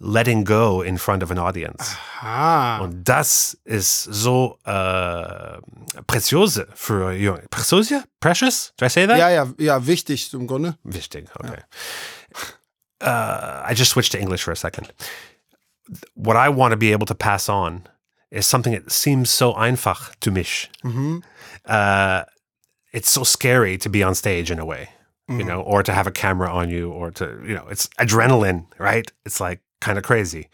[0.00, 1.96] letting go in front of an audience.
[2.20, 2.80] Ah.
[2.80, 5.58] Und das ist so äh,
[6.06, 7.44] preziose für Junge.
[7.50, 8.04] Preziose?
[8.20, 8.72] Precious?
[8.76, 9.18] Did I say that?
[9.18, 10.76] Ja, ja, ja, wichtig im Grunde.
[10.84, 11.62] Wichtig, okay.
[13.02, 14.92] Uh, I just switched to English for a second.
[16.14, 17.86] What I want to be able to pass on
[18.30, 20.70] is something that seems so einfach to mich.
[21.66, 22.24] Uh,
[22.92, 24.88] it's so scary to be on stage in a way,
[25.28, 28.66] you know, or to have a camera on you, or to, you know, it's adrenaline,
[28.78, 29.12] right?
[29.26, 30.48] It's like kind of crazy.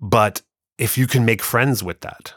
[0.00, 0.42] But
[0.76, 2.34] if you can make friends with that,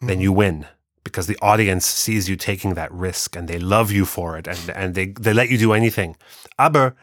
[0.00, 0.22] then hmm.
[0.22, 0.66] you win
[1.04, 4.70] because the audience sees you taking that risk and they love you for it and,
[4.74, 6.16] and they, they let you do anything.
[6.58, 6.94] Aber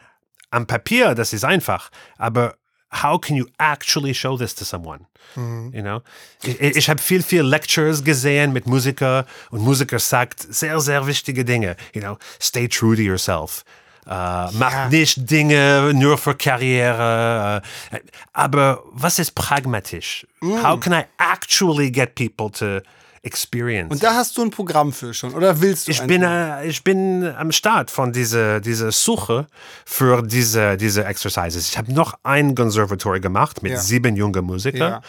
[0.52, 1.90] am Papier, das ist einfach.
[2.18, 2.54] Aber
[2.90, 5.06] how can you actually show this to someone?
[5.34, 5.70] Hmm.
[5.72, 6.02] You know?
[6.42, 11.44] Ich, ich habe viel, viel Lectures gesehen mit Musiker und Musiker sagt sehr, sehr wichtige
[11.44, 11.76] Dinge.
[11.94, 13.64] You know, stay true to yourself.
[14.06, 14.10] Äh,
[14.52, 17.62] mach nicht Dinge nur für Karriere.
[17.90, 17.98] Äh,
[18.32, 20.26] aber was ist pragmatisch?
[20.42, 22.80] How can I actually get people to
[23.22, 23.90] experience?
[23.92, 25.34] Und da hast du ein Programm für schon.
[25.34, 29.46] Oder willst du ich bin, äh, ich bin am Start von dieser diese Suche
[29.84, 31.68] für diese, diese Exercises.
[31.68, 33.78] Ich habe noch ein Conservatory gemacht mit Ja.
[33.78, 35.02] sieben jungen Musikern.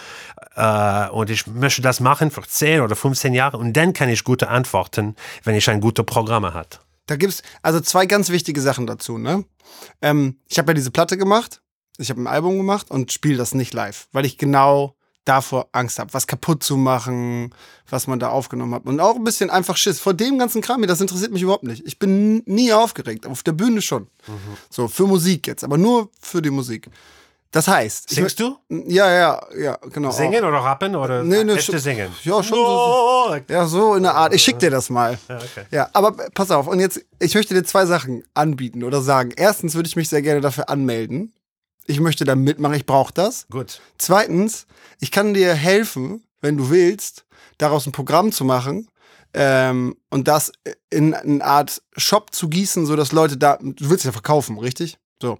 [0.56, 3.58] Äh, und ich möchte das machen für 10 oder 15 Jahre.
[3.58, 6.82] Und dann kann ich gute Antworten, wenn ich ein gutes Programm hat.
[7.08, 9.46] Da gibt's also zwei ganz wichtige Sachen dazu, ne?
[10.02, 11.62] Ähm, ich habe ja diese Platte gemacht,
[11.98, 16.00] ich habe ein Album gemacht und spiele das nicht live, weil ich genau davor Angst
[16.00, 17.54] habe, was kaputt zu machen,
[17.90, 18.86] was man da aufgenommen hat.
[18.86, 20.00] Und auch ein bisschen einfach Schiss.
[20.00, 21.86] Vor dem ganzen Kram hier, das interessiert mich überhaupt nicht.
[21.86, 24.08] Ich bin nie aufgeregt, auf der Bühne schon.
[24.70, 26.90] So, für Musik jetzt, aber nur für die Musik.
[27.52, 28.10] Das heißt.
[28.12, 28.58] ich- Singst du?
[28.70, 30.10] Ja, ja, ja, genau.
[30.10, 30.14] auch.
[30.14, 32.10] Singen oder rappen oder Nee, nee, echte Singen?
[32.24, 32.66] Ja, schon so.
[32.66, 34.34] Oh, like- Ja, so in der Art.
[34.34, 35.18] Ich schick dir das mal.
[35.28, 35.86] Ja, okay.
[35.94, 36.68] aber pass auf.
[36.68, 39.32] Und jetzt, ich möchte dir zwei Sachen anbieten oder sagen.
[39.36, 41.34] Erstens würde ich mich sehr gerne dafür anmelden.
[41.88, 43.48] Ich möchte da mitmachen, ich brauche das.
[43.50, 43.82] Gut.
[43.98, 44.66] Zweitens,
[45.00, 47.26] ich kann dir helfen, wenn du willst,
[47.58, 48.88] daraus ein Programm zu machen
[49.34, 50.54] ähm, und das
[50.90, 54.98] in eine Art Shop zu gießen, sodass Leute da, du willst ja verkaufen, richtig?
[55.22, 55.38] So.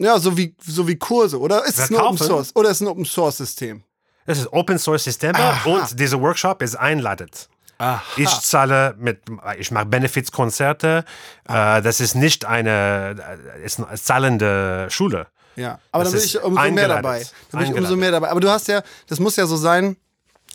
[0.00, 1.64] Ja, so wie, so wie Kurse, oder?
[1.64, 2.18] Ist es ein Open?
[2.18, 2.54] Source?
[2.54, 3.82] Oder ist es ein Open Source System?
[4.26, 5.68] Das ist Open Source Systeme Aha.
[5.70, 7.48] und dieser Workshop ist einladet.
[8.16, 9.20] Ich zahle mit,
[9.58, 11.04] ich mache Benefizkonzerte.
[11.48, 13.16] Äh, das ist nicht eine,
[13.54, 15.28] äh, ist eine zahlende Schule.
[15.54, 17.26] Ja, aber Das dann bin ich umso mehr dabei.
[17.50, 18.30] Dann bin ich umso mehr dabei.
[18.30, 19.96] Aber du hast ja, das muss ja so sein,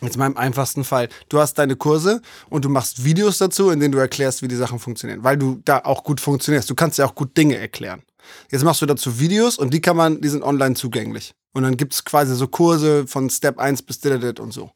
[0.02, 3.80] jetzt mal im einfachsten Fall, du hast deine Kurse und du machst Videos dazu, in
[3.80, 6.68] denen du erklärst, wie die Sachen funktionieren, weil du da auch gut funktionierst.
[6.68, 8.02] Du kannst ja auch gut Dinge erklären.
[8.50, 11.34] Jetzt machst du dazu Videos und die kann man, die sind online zugänglich.
[11.52, 14.70] Und dann gibt es quasi so Kurse von Step 1 bis Didadit und so.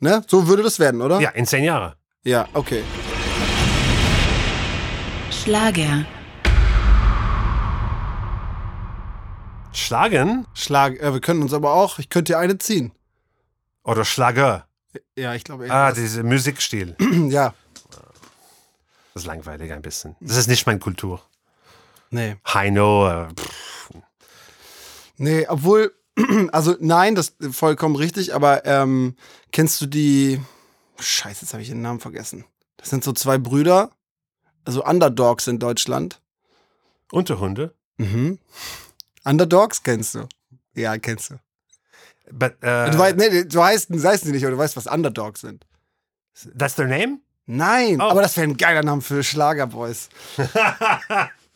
[0.00, 0.24] Ne?
[0.26, 1.20] So würde das werden, oder?
[1.20, 1.94] Ja, in zehn Jahren.
[2.24, 2.82] Ja, okay.
[9.72, 12.92] Schlagen Schlag, äh, wir können uns aber auch, ich könnte dir eine ziehen.
[13.84, 14.66] oder Schlager?
[15.16, 15.74] Ja, ich glaube eher.
[15.74, 15.98] Ah, das.
[15.98, 16.96] dieser Musikstil.
[17.28, 17.54] ja.
[19.14, 20.16] Das ist langweilig ein bisschen.
[20.20, 21.20] Das ist nicht meine Kultur.
[22.12, 22.36] Nee.
[22.46, 23.28] Heino, äh,
[25.16, 25.92] Nee, obwohl,
[26.52, 29.16] also nein, das ist vollkommen richtig, aber ähm,
[29.50, 30.40] kennst du die.
[30.98, 32.44] Scheiße, jetzt habe ich den Namen vergessen.
[32.76, 33.90] Das sind so zwei Brüder,
[34.64, 36.20] also Underdogs in Deutschland.
[37.12, 37.74] Unterhunde.
[37.98, 38.38] Mhm.
[39.24, 40.28] Underdogs kennst du.
[40.74, 41.34] Ja, kennst du.
[42.30, 45.40] But, äh, Du, weißt, nee, du heißt, du heißt nicht, aber du weißt, was Underdogs
[45.42, 45.66] sind.
[46.58, 47.18] that's their name?
[47.46, 48.04] Nein, Oh.
[48.10, 50.08] aber das wäre ein geiler Name für Schlagerboys.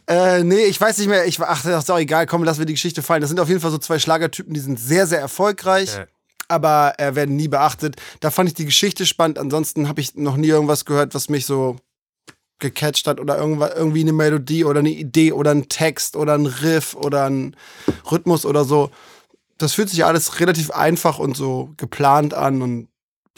[0.08, 1.26] äh, nee, ich weiß nicht mehr.
[1.26, 2.26] Ich, ach, das ist auch egal.
[2.26, 3.20] Komm, lassen wir die Geschichte fallen.
[3.20, 6.06] Das sind auf jeden Fall so zwei Schlagertypen, die sind sehr, sehr erfolgreich, Ja.
[6.48, 7.96] aber äh, werden nie beachtet.
[8.20, 9.38] Da fand ich die Geschichte spannend.
[9.38, 11.76] Ansonsten habe ich noch nie irgendwas gehört, was mich so
[12.58, 16.94] gecatcht hat oder irgendwie eine Melodie oder eine Idee oder ein Text oder ein Riff
[16.94, 17.54] oder ein
[18.10, 18.90] Rhythmus oder so.
[19.58, 22.88] Das fühlt sich alles relativ einfach und so geplant an und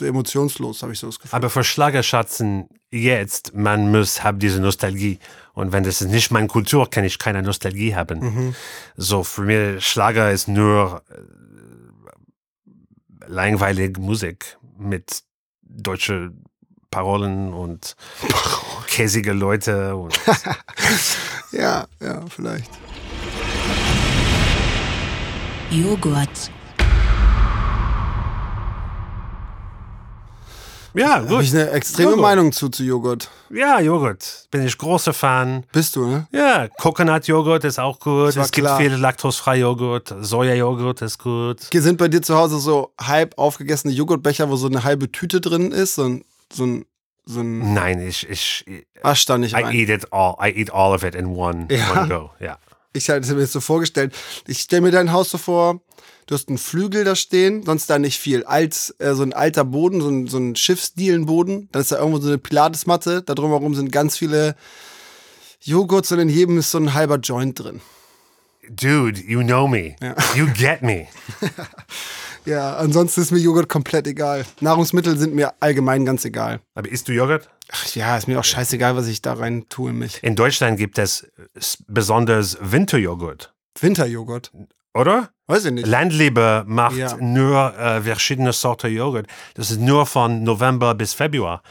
[0.02, 1.36] emotionslos, habe ich so das Gefühl.
[1.36, 5.18] Aber für Schlagerschatzen jetzt, man muss haben diese Nostalgie.
[5.54, 8.20] Und wenn das ist nicht meine Kultur, kann ich keine Nostalgie haben.
[8.20, 8.54] Mhm.
[8.96, 11.14] So, für mich Schlager ist nur äh,
[13.26, 15.22] langweilige Musik mit
[15.62, 16.32] deutsche
[16.90, 17.96] Parolen und
[18.86, 20.18] käsige Leute und
[21.52, 22.70] Ja, ja, vielleicht.
[25.70, 26.50] Joghurt.
[30.98, 31.42] Ja, Habe gut.
[31.42, 32.22] ich eine extreme Joghurt.
[32.22, 33.30] Meinung zu, zu Joghurt.
[33.50, 34.46] Ja, Joghurt.
[34.50, 35.64] Bin ich großer Fan.
[35.72, 36.26] Bist du, ne?
[36.32, 38.36] Ja, Coconut-Joghurt ist auch gut.
[38.36, 38.78] Es gibt klar.
[38.78, 40.14] viel laktosefreie Joghurt.
[40.20, 41.60] Soja-Joghurt ist gut.
[41.72, 45.70] Sind bei dir zu Hause so halb aufgegessene Joghurtbecher, wo so eine halbe Tüte drin
[45.72, 46.84] ist, so ein, so ein,
[47.24, 48.64] so ein Nein, ich, ich,
[49.02, 49.74] Asch da nicht I rein.
[49.74, 50.34] eat it all.
[50.42, 51.92] I eat all of it in one, Ja.
[52.02, 52.30] one go.
[52.40, 52.58] Ja.
[52.94, 54.14] Ich hatte mir das so vorgestellt.
[54.46, 55.80] Ich stelle mir dein Haus so vor,
[56.28, 58.44] du hast einen Flügel da stehen, sonst da nicht viel.
[58.44, 61.68] Alt, äh, so ein alter Boden, so ein, so ein Schiffsdielenboden.
[61.72, 63.22] Dann ist da irgendwo so eine Pilatesmatte.
[63.22, 64.54] Da drumherum sind ganz viele
[65.60, 67.80] Joghurts und in jedem ist so ein halber Joint drin.
[68.70, 69.96] Dude, you know me.
[70.36, 71.08] You get me.
[72.44, 74.46] Ja, ansonsten ist mir Joghurt komplett egal.
[74.60, 76.60] Nahrungsmittel sind mir allgemein ganz egal.
[76.74, 77.50] Aber isst du Joghurt?
[77.70, 80.22] Ach ja, ist mir auch scheißegal, was ich da rein tue in mich.
[80.22, 81.30] In Deutschland gibt es
[81.86, 84.50] besonders Winterjoghurt, Winterjoghurt.
[84.94, 85.30] Oder?
[85.46, 85.86] Weiß ich nicht.
[85.86, 87.16] Landliebe macht Ja.
[87.18, 89.26] nur äh, verschiedene Sorten Joghurt.
[89.54, 91.62] Das ist nur von November bis Februar.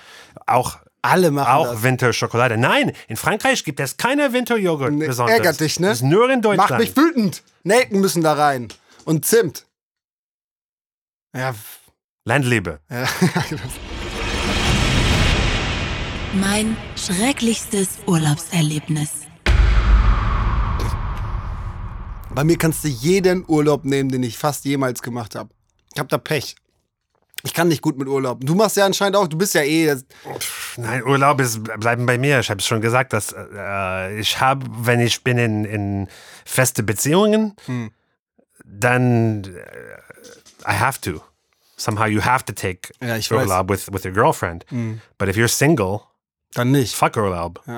[0.48, 1.84] Auch Alle machen auch das.
[1.84, 2.58] Winterschokolade.
[2.58, 5.36] Nein, in Frankreich gibt es keine Winterjoghurt Nee, besonders.
[5.38, 5.88] ärgert dich, ne?
[5.90, 6.70] Das ist nur in Deutschland.
[6.72, 7.44] Macht mich wütend.
[7.64, 8.68] Nelken müssen da rein.
[9.06, 9.66] Und Zimt.
[11.36, 11.54] Ja,
[12.26, 12.80] Landliebe.
[12.90, 13.06] ja.
[16.34, 19.27] Mein schrecklichstes Urlaubserlebnis.
[22.38, 25.50] Bei mir kannst du jeden Urlaub nehmen, den ich fast jemals gemacht habe.
[25.96, 26.56] Ich hab da Pech.
[27.42, 28.42] Ich kann nicht gut mit Urlaub.
[28.46, 29.96] Du machst ja anscheinend auch, du bist ja eh.
[30.76, 32.40] Nein, Urlaub ist bleiben bei mir.
[32.40, 36.08] Ich habe es schon gesagt, dass äh, ich habe, wenn ich bin in, in
[36.46, 37.90] feste Beziehungen, Hm.
[38.64, 41.20] dann äh, I have to.
[41.76, 43.32] Somehow you have to take Ja, weiß.
[43.32, 43.38] Hm.
[43.38, 44.64] Urlaub with, with your girlfriend.
[45.18, 46.02] But if you're single,
[46.58, 46.96] dann nicht.
[46.96, 47.62] fuck Urlaub.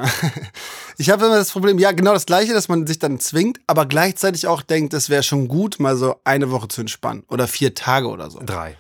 [1.02, 3.86] Ich habe immer das Problem, ja, genau das Gleiche, dass man sich dann zwingt, aber
[3.86, 7.24] gleichzeitig auch denkt, es wäre schon gut, mal so eine Woche zu entspannen.
[7.30, 8.42] Oder vier Tage oder so.
[8.46, 8.76] Drei,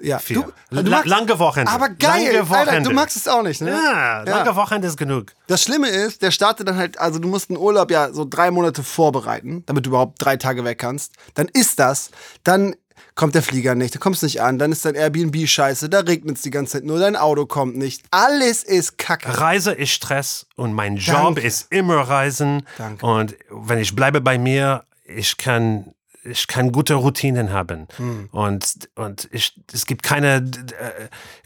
[0.00, 0.46] Ja, vier.
[0.70, 1.72] Du, du magst, lange Wochenende.
[1.72, 2.88] aber geil, Lange Alter, Wochenende.
[2.90, 3.70] du magst es auch nicht, ne?
[3.70, 5.32] ja, lange Wochenende ist genug.
[5.48, 8.52] Das Schlimme ist, der startet dann halt, also du musst einen Urlaub ja so drei
[8.52, 11.14] Monate vorbereiten, damit du überhaupt drei Tage weg kannst.
[11.34, 12.10] Dann ist das,
[12.44, 12.76] dann
[13.14, 16.36] kommt der Flieger nicht, du kommst nicht an, dann ist dein Airbnb scheiße, da regnet
[16.36, 18.02] es die ganze Zeit nur, dein Auto kommt nicht.
[18.10, 19.38] Alles ist kacke.
[19.38, 21.40] Reise ist Stress und mein Job Danke.
[21.42, 22.66] ist immer Reisen.
[22.78, 23.06] Danke.
[23.06, 27.86] Und wenn ich bleibe bei mir, ich kann, ich kann gute Routinen haben.
[27.96, 28.28] Hm.
[28.32, 30.50] Und, und ich, es gibt keine,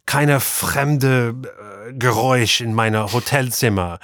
[0.06, 1.34] keine fremde
[1.88, 3.98] äh, Geräusch in meiner Hotelzimmer.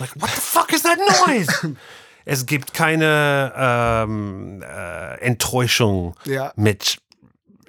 [0.00, 1.76] Like, what the fuck is that noise?
[2.24, 6.52] es gibt keine ähm, äh, Enttäuschung Ja.
[6.56, 6.98] mit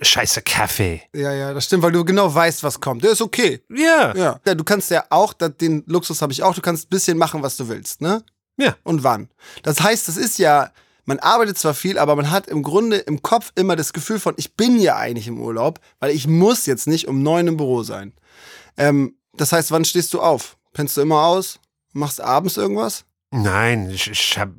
[0.02, 1.02] scheiße Kaffee.
[1.14, 3.04] Ja, ja, das stimmt, weil du genau weißt, was kommt.
[3.04, 3.62] Der ist okay.
[3.70, 4.16] Ja.
[4.16, 4.40] Ja.
[4.46, 7.42] ja du kannst ja auch, den Luxus habe ich auch, du kannst ein bisschen machen,
[7.42, 8.24] was du willst, ne?
[8.58, 8.76] Ja.
[8.84, 9.30] Und wann.
[9.64, 10.72] Das heißt, das ist ja,
[11.06, 14.34] man arbeitet zwar viel, aber man hat im Grunde im Kopf immer das Gefühl von,
[14.38, 17.84] ich bin ja eigentlich im Urlaub, weil ich muss jetzt nicht um neun im Büro
[17.84, 18.14] sein.
[18.78, 20.58] Ähm, das heißt, wann stehst du auf?
[20.74, 21.60] Pennst du immer aus?
[21.94, 23.06] Machst abends irgendwas?
[23.36, 24.54] Nein, ich, ich habe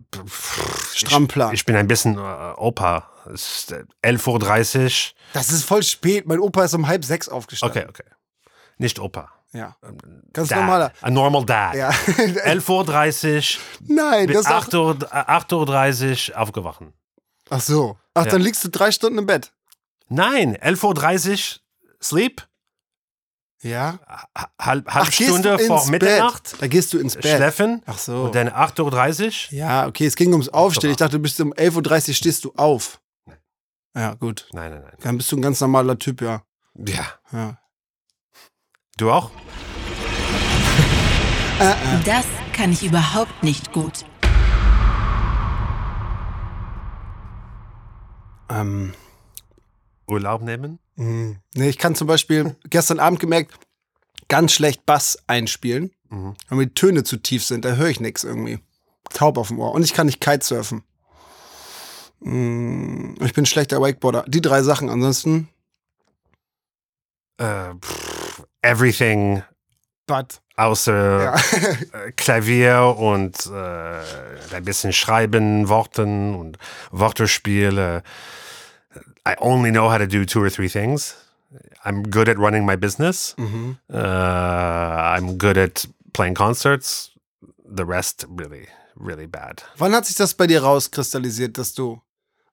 [0.95, 1.53] Stramm Plan.
[1.55, 3.09] Ich, ich bin ein bisschen äh, Opa.
[3.33, 5.15] Es ist äh, 11.30 Uhr.
[5.33, 6.27] Das ist voll spät.
[6.27, 7.83] Mein Opa ist um halb sechs aufgestanden.
[7.83, 8.05] Okay, okay.
[8.79, 9.33] Nicht Opa.
[9.53, 9.77] Ja.
[10.33, 10.59] Ganz Dad.
[10.59, 10.93] normaler.
[11.01, 11.75] A normal dad.
[11.75, 11.91] Ja.
[12.45, 16.93] 11.30 Uhr Nein, das ist auch, 8.30 Uhr, äh, 8.30 Uhr aufgewachen.
[17.49, 17.97] Ach so.
[18.15, 18.31] Ach, Ja.
[18.33, 19.53] dann liegst du drei Stunden im Bett.
[20.09, 21.61] Nein, 11.30 Uhr
[22.03, 22.43] Sleep,
[23.69, 23.99] Ja.
[24.09, 26.63] ha- halb, Ach, Stunde vor Mitternacht, Bett?
[26.63, 27.25] Da gehst du ins Bett.
[27.37, 28.25] schläfen Ach so.
[28.25, 29.59] und dann 8.30 Uhr.
[29.59, 30.91] Ja, okay, es ging ums Aufstehen.
[30.91, 33.01] Ich dachte, du bist um 11.30 Uhr stehst du auf.
[33.97, 34.49] Ja, gut.
[34.53, 34.93] Nein, nein, nein.
[35.03, 36.43] Dann bist du ein ganz normaler Typ, ja.
[36.75, 37.07] Ja.
[37.33, 37.59] ja.
[38.99, 39.31] Du auch?
[42.05, 44.05] Das kann ich überhaupt nicht gut.
[48.51, 48.93] Ähm,
[50.07, 50.79] Urlaub nehmen?
[50.97, 51.37] Mh.
[51.55, 53.55] nee, ich kann zum Beispiel gestern Abend gemerkt,
[54.29, 56.35] ganz schlecht Bass einspielen, Mhm.
[56.51, 57.65] mir die Töne zu tief sind.
[57.65, 58.61] Da höre ich nichts irgendwie.
[59.13, 59.73] Taub auf dem Ohr.
[59.73, 60.83] Und ich kann nicht Kitesurfen.
[62.21, 64.25] Mm, Ich bin ein schlechter Wakeboarder.
[64.29, 64.89] Die drei Sachen.
[64.89, 65.49] Ansonsten,
[67.39, 69.43] Äh, pff, everything
[70.07, 70.41] but.
[70.57, 71.35] außer Ja.
[71.35, 76.59] äh, Klavier und äh, ein bisschen Schreiben, Worten und
[76.93, 78.03] Wortespiele.
[79.27, 81.15] I only know how to do two or three things.
[81.85, 83.35] I'm good at running my business.
[83.39, 83.79] Mhm.
[83.89, 87.11] Uh, I'm good at playing concerts.
[87.65, 89.63] The rest really, really bad.
[89.79, 92.01] Wann hat sich das bei dir rauskristallisiert, dass du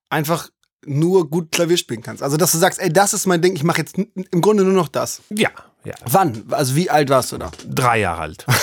[0.10, 0.50] einfach
[0.86, 2.22] nur gut Klavier spielen kannst?
[2.22, 4.74] Also, dass du sagst, ey, das ist mein Ding, ich mache jetzt im Grunde nur
[4.74, 5.22] noch das.
[5.30, 5.50] Ja,
[5.84, 5.96] ja.
[6.06, 6.44] Wann?
[6.52, 7.52] Also, wie alt warst du da?
[7.68, 8.46] Drei Jahre alt.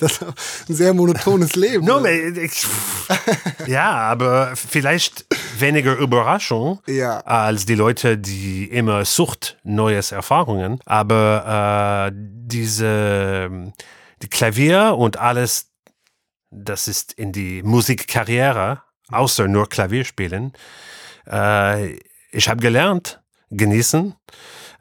[0.00, 0.22] Das ist
[0.68, 1.84] ein sehr monotones Leben.
[1.84, 2.28] No, ne?
[2.28, 2.64] ich,
[3.66, 5.26] ja, aber vielleicht
[5.60, 7.20] weniger Überraschung Ja.
[7.20, 10.80] als die Leute, die immer sucht neues Erfahrungen.
[10.86, 13.72] Aber äh, diese
[14.22, 15.70] die Klavier und alles,
[16.50, 20.52] das ist in die Musikkarriere, außer nur Klavierspielen.
[21.26, 21.98] Äh,
[22.30, 24.14] ich habe gelernt, genießen,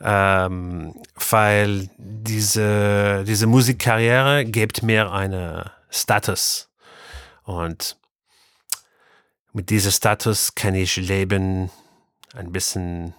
[0.02, 0.96] ähm,
[1.30, 6.70] weil diese, diese Musikkarriere gibt mir einen Status.
[7.44, 7.97] Und
[9.58, 11.72] mit diesem Status kann ich leben
[12.36, 13.16] ein bisschen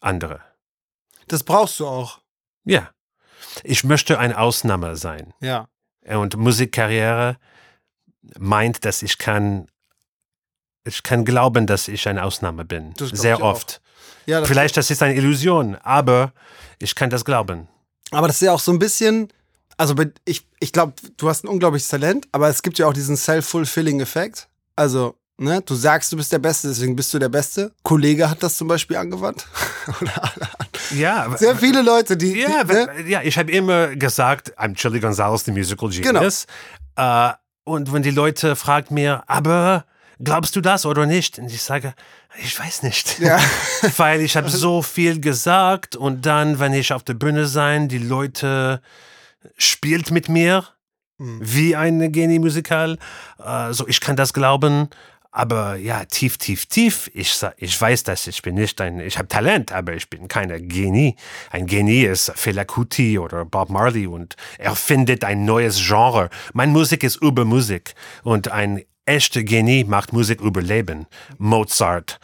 [0.00, 0.40] andere.
[1.26, 2.20] Das brauchst du auch.
[2.64, 2.90] Ja.
[3.64, 5.34] Ich möchte eine Ausnahme sein.
[5.40, 5.66] Ja.
[6.06, 7.38] Und Musikkarriere
[8.38, 9.66] meint, dass ich kann,
[10.84, 12.94] ich kann glauben, dass ich eine Ausnahme bin.
[12.96, 13.82] Sehr oft.
[14.26, 16.32] ja das Vielleicht das ist eine Illusion, aber
[16.78, 17.66] ich kann das glauben.
[18.12, 19.26] Aber das ist ja auch so ein bisschen,
[19.76, 23.16] also ich, ich glaube, du hast ein unglaubliches Talent, aber es gibt ja auch diesen
[23.16, 24.46] Self-Fulfilling-Effekt.
[24.76, 27.72] Also, ne, du sagst, du bist der Beste, deswegen bist du der Beste.
[27.82, 29.46] Kollege hat das zum Beispiel angewandt.
[30.94, 32.40] Ja, sehr viele Leute, die.
[32.40, 32.88] Ja, die, ne?
[33.06, 36.46] ja ich habe immer gesagt, I'm Chili Gonzalez, the musical genius.
[36.96, 37.32] Äh,
[37.64, 39.84] und wenn die Leute fragen mir, aber
[40.18, 41.38] glaubst du das oder nicht?
[41.38, 41.94] Und ich sage,
[42.42, 43.18] ich weiß nicht.
[43.20, 43.38] Ja.
[43.96, 47.98] Weil ich habe so viel gesagt und dann, wenn ich auf der Bühne sein, die
[47.98, 48.80] Leute
[49.56, 50.64] spielt mit mir
[51.20, 52.98] wie ein Genie-Musikal.
[53.38, 54.88] Äh, so, ich kann das glauben.
[55.32, 57.08] Aber ja, tief, tief, tief.
[57.14, 60.48] Ich, ich weiß, dass ich bin nicht ein, ich habe Talent, aber ich bin kein
[60.68, 61.14] Genie.
[61.50, 66.30] Ein Genie ist Fela Kuti oder Bob Marley und er findet ein neues Genre.
[66.52, 71.06] Meine Musik ist über Musik und ein echter Genie macht Musik über Leben.
[71.38, 72.18] Mozart,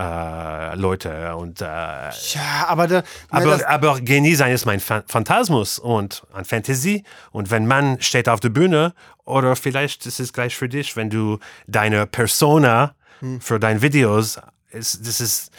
[0.00, 2.96] äh, Leute und äh, ja, aber da.
[2.98, 7.04] ne, aber, aber Genie sein ist mein Phan- Phantasmus und ein Fantasie.
[7.32, 11.10] Und wenn man steht auf der Bühne, oder vielleicht ist es gleich für dich, wenn
[11.10, 13.38] du deine Persona Hm.
[13.42, 15.50] für deine Videos, ist, das ist,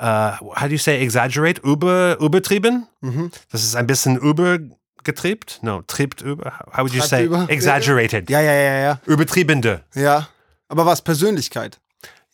[0.00, 2.88] uh, how do you say, exaggerate, über, übertrieben?
[3.02, 3.30] Mhm.
[3.52, 5.60] Das ist ein bisschen übergetriebt?
[5.62, 7.46] No, triebt über, how would you Treibt say, über?
[7.48, 9.00] exaggerated, ja, ja, ja, ja.
[9.06, 9.82] übertriebene.
[9.94, 10.28] Ja.
[10.68, 11.02] Aber was?
[11.02, 11.78] Persönlichkeit.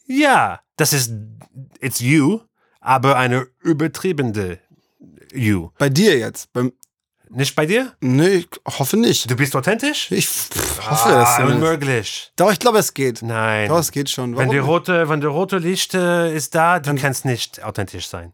[0.06, 1.12] Ja, das ist,
[1.80, 2.40] it's you,
[2.80, 4.58] aber eine übertriebene
[5.32, 5.70] you.
[5.78, 6.52] Bei dir jetzt.
[6.52, 6.72] Beim,
[7.28, 7.92] Nicht bei dir?
[8.00, 9.30] nee, ich hoffe nicht.
[9.30, 10.10] Du bist authentisch?
[10.10, 11.14] Ich pff, hoffe es.
[11.14, 11.62] ah, zumindest.
[11.62, 12.32] unmöglich.
[12.36, 13.22] Doch, ich glaube, es geht.
[13.22, 13.68] Nein.
[13.68, 14.30] Doch, es geht schon.
[14.32, 14.66] wenn, Warum die nicht?
[14.66, 18.32] rote, wenn der rote Licht äh, ist da, du kannst nicht authentisch sein.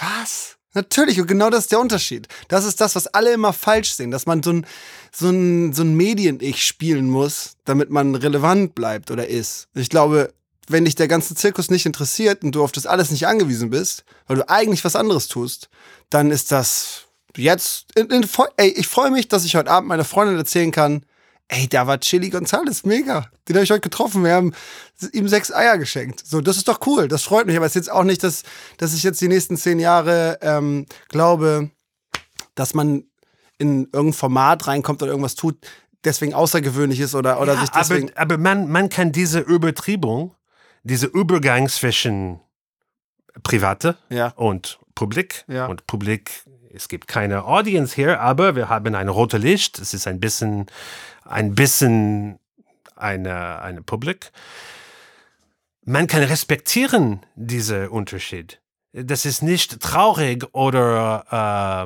[0.00, 0.56] Was?
[0.74, 2.28] Natürlich, und genau das ist der Unterschied.
[2.48, 4.66] Das ist das, was alle immer falsch sehen, dass man so ein,
[5.10, 9.66] so ein, so ein Medien-Ich spielen muss, damit man relevant bleibt oder ist.
[9.74, 10.32] Ich glaube,
[10.70, 14.04] wenn dich der ganze Zirkus nicht interessiert und du auf das alles nicht angewiesen bist,
[14.26, 15.68] weil du eigentlich was anderes tust,
[16.10, 17.06] dann ist das
[17.36, 17.86] jetzt.
[17.96, 21.04] In, in, ey, ich freue mich, dass ich heute Abend meiner Freundin erzählen kann,
[21.48, 23.30] ey, da war Chili Gonzales, mega.
[23.48, 24.24] Den habe ich heute getroffen.
[24.24, 24.52] Wir haben
[25.12, 26.22] ihm sechs Eier geschenkt.
[26.26, 27.08] So, das ist doch cool.
[27.08, 27.56] Das freut mich.
[27.56, 28.42] Aber es ist jetzt auch nicht, dass,
[28.76, 31.70] dass ich jetzt die nächsten zehn Jahre ähm, glaube,
[32.54, 33.04] dass man
[33.58, 35.56] in irgendein Format reinkommt oder irgendwas tut,
[36.04, 38.10] deswegen außergewöhnlich ist oder, oder Ja, sich deswegen.
[38.10, 40.34] aber aber man, man kann diese Übertriebung,
[40.88, 42.40] diese Übergang zwischen
[43.42, 44.28] Private Ja.
[44.36, 45.66] und Publik Ja.
[45.66, 49.78] und Publik, es gibt keine Audience hier, aber wir haben ein rotes Licht.
[49.78, 50.66] Es ist ein bisschen,
[51.24, 52.38] ein bisschen
[52.96, 54.32] eine, eine Publik.
[55.84, 58.60] man kann respektieren diesen Unterschied.
[58.92, 61.24] Das ist nicht traurig oder,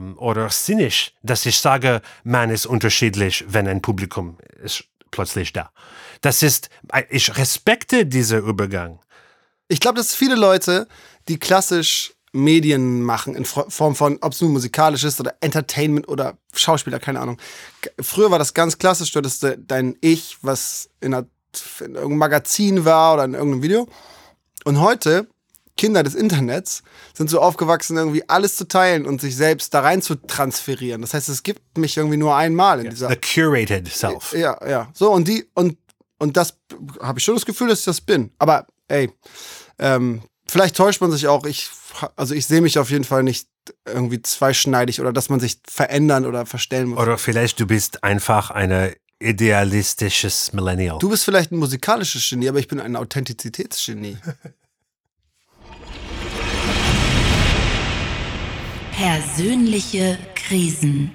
[0.00, 5.70] ähm, oder sinnisch, dass ich sage, man ist unterschiedlich, wenn ein Publikum ist plötzlich da.
[6.22, 6.70] Das ist,
[7.10, 9.00] ich respekte diesen Übergang.
[9.68, 10.88] Ich glaube, dass viele Leute,
[11.28, 16.38] die klassisch Medien machen, in Form von, ob es nun musikalisch ist oder Entertainment oder
[16.54, 17.38] Schauspieler, keine Ahnung.
[18.00, 21.26] Früher war das ganz klassisch, du hattest dein Ich, was in, einer,
[21.80, 23.88] in irgendeinem Magazin war oder in irgendeinem Video.
[24.64, 25.26] Und heute,
[25.76, 30.00] Kinder des Internets, sind so aufgewachsen, irgendwie alles zu teilen und sich selbst da rein
[30.00, 31.02] zu transferieren.
[31.02, 33.10] Das heißt, es gibt mich irgendwie nur einmal in dieser.
[33.10, 34.32] The curated self.
[34.32, 34.88] Ja, ja.
[34.94, 35.76] So, und die, und,
[36.22, 36.56] und das
[37.00, 38.30] habe ich schon das Gefühl, dass ich das bin.
[38.38, 39.10] Aber ey,
[39.80, 41.44] ähm, vielleicht täuscht man sich auch.
[41.46, 41.68] Ich,
[42.14, 43.48] also ich sehe mich auf jeden Fall nicht
[43.84, 47.00] irgendwie zweischneidig oder dass man sich verändern oder verstellen muss.
[47.00, 51.00] Oder vielleicht du bist einfach eine idealistisches Millennial.
[51.00, 54.16] Du bist vielleicht ein musikalisches Genie, aber ich bin ein Authentizitätsgenie.
[58.92, 61.10] Persönliche Krisen.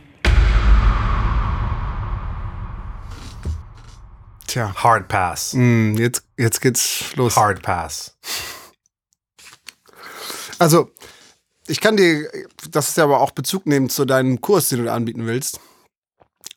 [4.48, 4.74] Tja.
[4.76, 5.54] Hard Pass.
[5.54, 7.36] Mm, jetzt, jetzt geht's los.
[7.36, 8.18] Hard Pass.
[10.58, 10.90] Also,
[11.68, 12.30] ich kann dir,
[12.72, 15.60] das ist ja aber auch Bezug nehmen zu deinem Kurs, den du anbieten willst.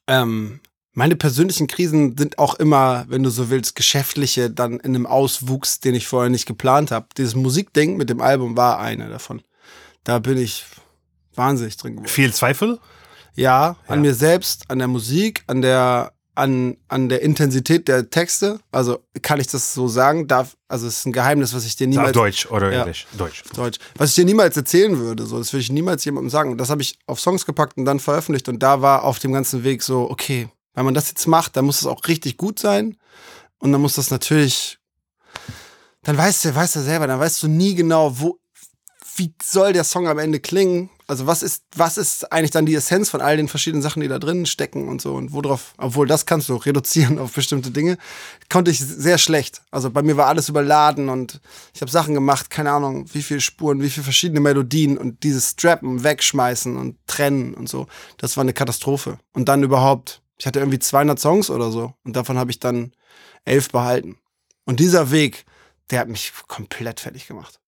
[0.07, 0.61] Ähm,
[0.93, 5.81] meine persönlichen Krisen sind auch immer, wenn du so willst, geschäftliche, dann in einem Auswuchs,
[5.81, 7.09] den ich vorher nicht geplant habe.
[7.17, 9.43] Dieses Musikding mit dem Album war eine davon.
[10.05, 10.65] Da bin ich
[11.35, 12.09] wahnsinnig drin geworden.
[12.09, 12.81] Viel Zweifel?
[13.35, 14.11] Ja, an ja.
[14.11, 18.61] mir selbst, an der Musik, an der an, an der Intensität der Texte.
[18.73, 20.27] Also kann ich das so sagen?
[20.27, 22.09] Darf, also es ist ein Geheimnis, was ich dir niemals.
[22.09, 23.07] Auf Deutsch oder ja, Englisch?
[23.17, 23.43] Deutsch.
[23.55, 23.79] Deutsch.
[23.97, 25.27] Was ich dir niemals erzählen würde.
[25.27, 26.51] So, das würde ich niemals jemandem sagen.
[26.51, 28.49] Und das habe ich auf Songs gepackt und dann veröffentlicht.
[28.49, 31.67] Und da war auf dem ganzen Weg so, okay, wenn man das jetzt macht, dann
[31.67, 32.97] muss es auch richtig gut sein.
[33.59, 34.79] Und dann muss das natürlich.
[36.03, 38.39] Dann weißt du, weißt du selber, dann weißt du nie genau, wo,
[39.17, 40.91] wie soll der Song am Ende klingen?
[41.07, 44.09] Also was ist, was ist eigentlich dann die Essenz von all den verschiedenen Sachen, die
[44.09, 47.99] da drin stecken und so und worauf, obwohl das kannst du reduzieren auf bestimmte Dinge,
[48.49, 49.63] konnte ich sehr schlecht.
[49.71, 51.41] Also bei mir war alles überladen und
[51.75, 55.51] ich habe Sachen gemacht, keine Ahnung, wie viele Spuren, wie viele verschiedene Melodien und dieses
[55.51, 57.87] Strappen, wegschmeißen und trennen und so,
[58.19, 59.19] das war eine Katastrophe.
[59.33, 62.93] Und dann überhaupt, ich hatte irgendwie 200 Songs oder so und davon habe ich dann
[63.45, 64.19] elf behalten.
[64.65, 65.45] Und dieser Weg,
[65.91, 67.60] der hat mich komplett fertig gemacht.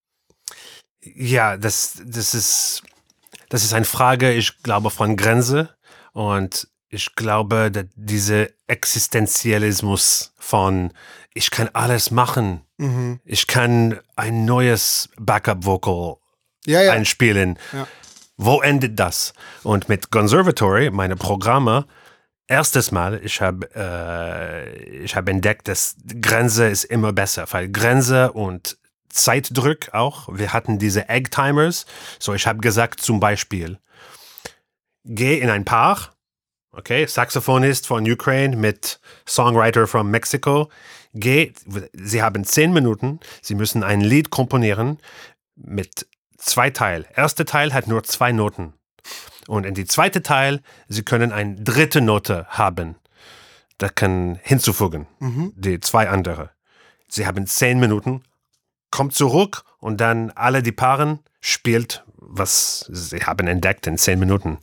[1.02, 2.82] Ja, das, das ist,
[3.48, 5.70] das ist eine Frage, ich glaube, von Grenze.
[6.12, 10.92] Und ich glaube, dass dieser Existenzialismus von,
[11.34, 12.62] ich kann alles machen.
[12.76, 13.20] Mhm.
[13.24, 16.16] Ich kann ein neues Backup-Vocal
[16.66, 16.92] ja, ja.
[16.92, 17.58] einspielen.
[17.72, 17.86] Ja.
[18.36, 19.32] Wo endet das?
[19.62, 21.86] Und mit Conservatory, meine Programme,
[22.46, 28.76] erstes Mal, ich habe äh, hab entdeckt, dass Grenze ist immer besser, weil Grenze und
[29.12, 30.28] Zeitdruck auch.
[30.30, 31.86] Wir hatten diese Egg-Timers.
[32.18, 33.78] So, ich habe gesagt zum Beispiel,
[35.04, 36.14] geh in ein Paar,
[36.72, 40.70] okay, Saxophonist von Ukraine mit Songwriter von Mexiko,
[41.14, 41.52] geh,
[41.92, 44.98] sie haben zehn Minuten, sie müssen ein Lied komponieren
[45.54, 46.06] mit
[46.38, 47.06] zwei Teil.
[47.14, 48.74] Erster Teil hat nur zwei Noten.
[49.48, 52.96] Und in die zweite Teil, sie können eine dritte Note haben.
[53.78, 55.52] Das kann hinzufügen, mhm.
[55.56, 56.50] die zwei andere.
[57.08, 58.22] Sie haben zehn Minuten
[58.92, 64.58] kommt zurück und dann alle die Paaren spielt, was sie haben entdeckt in zehn Minuten.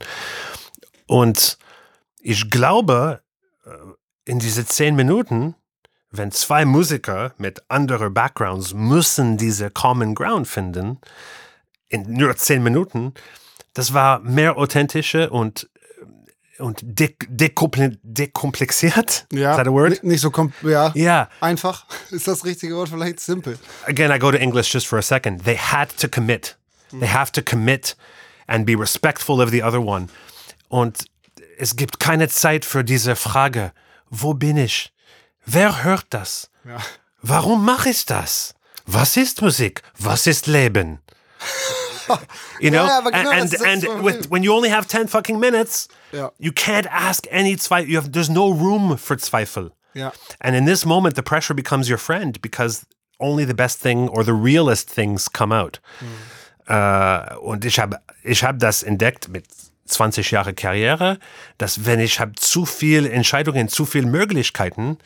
[1.06, 1.58] Und
[2.20, 3.20] ich glaube,
[3.66, 3.70] äh,
[4.24, 5.54] in diese zehn Minuten,
[6.10, 10.98] wenn zwei Musiker mit anderen Backgrounds müssen diese Common Ground finden,
[11.88, 13.12] in nur zehn Minuten,
[13.74, 15.68] das war mehr authentische und
[16.60, 19.26] und dekomplexiert.
[19.32, 19.52] Ja.
[19.52, 20.02] Is that a word?
[20.02, 20.30] Nicht so
[20.62, 20.92] ja.
[20.94, 21.28] Ja.
[21.40, 21.86] Einfach.
[22.10, 23.58] Ist das richtige Wort vielleicht simpel?
[23.86, 25.44] Again, I go to English just for a second.
[25.44, 26.56] They had to commit.
[26.90, 27.96] They have to commit
[28.46, 30.08] and be respectful of the other one.
[30.68, 31.04] Und
[31.58, 33.72] es gibt keine Zeit für diese Frage.
[34.08, 34.92] Wo bin ich?
[35.46, 36.50] Wer hört das?
[36.64, 36.78] Ja.
[37.22, 38.54] Warum mache ich das?
[38.86, 39.82] Was ist Musik?
[39.98, 41.00] Was ist Leben?
[42.60, 46.28] you know, yeah, and and, and with, when you only have ten fucking minutes, yeah.
[46.38, 47.88] you can't ask any Zweifel.
[47.88, 49.70] You have there's no room for Zweifel.
[49.94, 50.12] Yeah.
[50.40, 52.86] And in this moment, the pressure becomes your friend because
[53.18, 55.80] only the best thing or the realest things come out.
[56.00, 56.06] Mm.
[56.68, 59.44] Uh, und ich habe ich hab das entdeckt mit
[59.86, 61.18] 20 Jahre Karriere,
[61.58, 64.98] dass wenn ich habe zu viel Entscheidungen, zu viel Möglichkeiten,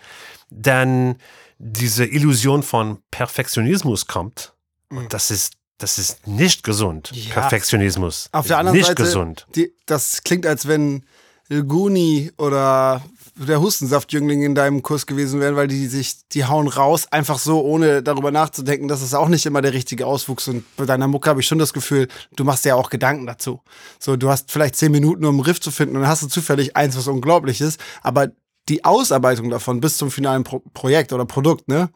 [0.50, 1.16] dann
[1.58, 4.52] diese Illusion von Perfektionismus kommt.
[4.90, 5.08] Und mm.
[5.08, 7.10] das ist das ist nicht gesund.
[7.12, 7.32] Ja.
[7.32, 8.28] Perfektionismus.
[8.32, 9.46] Auf der anderen nicht Seite, gesund.
[9.54, 11.04] Die, das klingt, als wenn
[11.48, 13.02] Ilguni oder
[13.36, 17.62] der Hustensaftjüngling in deinem Kurs gewesen wären, weil die sich, die hauen raus, einfach so,
[17.62, 18.86] ohne darüber nachzudenken.
[18.86, 20.46] Das ist auch nicht immer der richtige Auswuchs.
[20.46, 23.26] Und bei deiner Mucke habe ich schon das Gefühl, du machst dir ja auch Gedanken
[23.26, 23.60] dazu.
[23.98, 26.28] So, du hast vielleicht zehn Minuten, um einen Riff zu finden und dann hast du
[26.28, 27.80] zufällig eins, was unglaublich ist.
[28.02, 28.28] Aber
[28.68, 31.90] die Ausarbeitung davon bis zum finalen Pro Projekt oder Produkt, ne?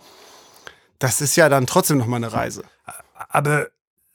[0.98, 2.64] Das ist ja dann trotzdem noch mal eine Reise.
[3.28, 3.68] Aber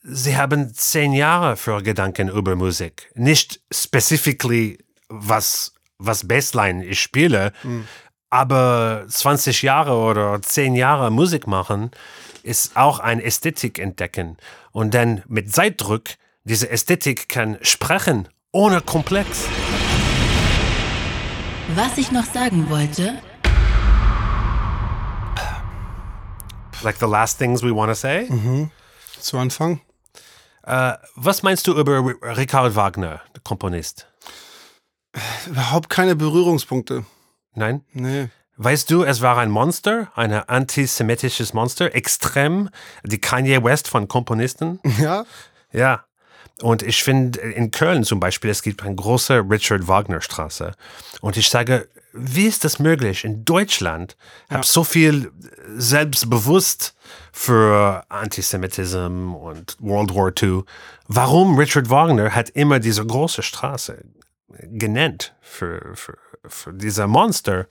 [0.06, 3.10] Sie haben zehn Jahre für Gedanken über Musik.
[3.14, 7.86] Nicht specifically, was, was Bassline ich spiele, Mhm.
[8.28, 11.90] aber 20 Jahre oder 10 Jahre Musik machen
[12.42, 14.36] ist auch ein Ästhetik entdecken.
[14.72, 16.02] Und dann mit Zeitdruck,
[16.44, 19.46] diese Ästhetik kann sprechen, ohne Komplex.
[21.74, 23.14] Was ich noch sagen wollte,
[26.82, 28.28] Like the last things we want to say.
[29.24, 29.80] Zu Anfang?
[30.64, 34.06] Äh, was meinst du über Richard Wagner, der Komponist?
[35.46, 37.06] Überhaupt keine Berührungspunkte.
[37.54, 37.86] Nein?
[37.92, 38.28] Nee.
[38.58, 42.68] Weißt du, es war ein Monster, ein antisemitisches Monster, extrem,
[43.02, 44.78] die Kanye West von Komponisten.
[44.98, 45.24] Ja?
[45.72, 46.04] Ja.
[46.60, 50.72] Und ich finde, in Köln zum Beispiel, es gibt eine große Richard Wagner Straße.
[51.22, 53.24] Und ich sage, wie ist das möglich?
[53.24, 54.16] In Deutschland
[54.48, 54.56] ja.
[54.56, 55.32] habe so viel
[55.76, 56.94] selbstbewusst
[57.32, 60.62] für Antisemitismus und World War II.
[61.08, 64.04] Warum Richard Wagner hat immer diese große Straße
[64.48, 67.66] genannt für, für, für diese Monster?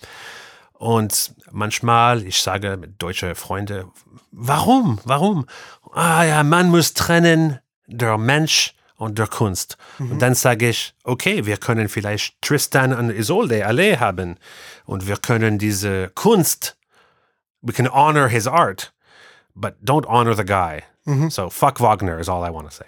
[0.73, 3.85] Und manchmal, ich sage mit deutschen Freunden,
[4.31, 4.99] warum?
[5.05, 5.45] Warum?
[5.93, 9.77] Ah ja, man muss trennen der Mensch und der Kunst.
[9.99, 14.37] Und dann sage ich, okay, wir können vielleicht Tristan und Isolde Allee haben
[14.85, 16.77] und wir können diese Kunst,
[17.61, 18.93] we can honor his art,
[19.55, 20.83] but don't honor the guy.
[21.29, 22.85] So fuck Wagner is all I want to say.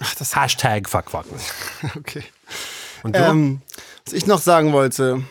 [0.00, 1.38] Ach, das Hashtag fuck Wagner.
[1.96, 2.24] okay.
[3.02, 3.20] Und du?
[3.20, 3.62] Ähm,
[4.04, 5.22] was ich noch sagen wollte,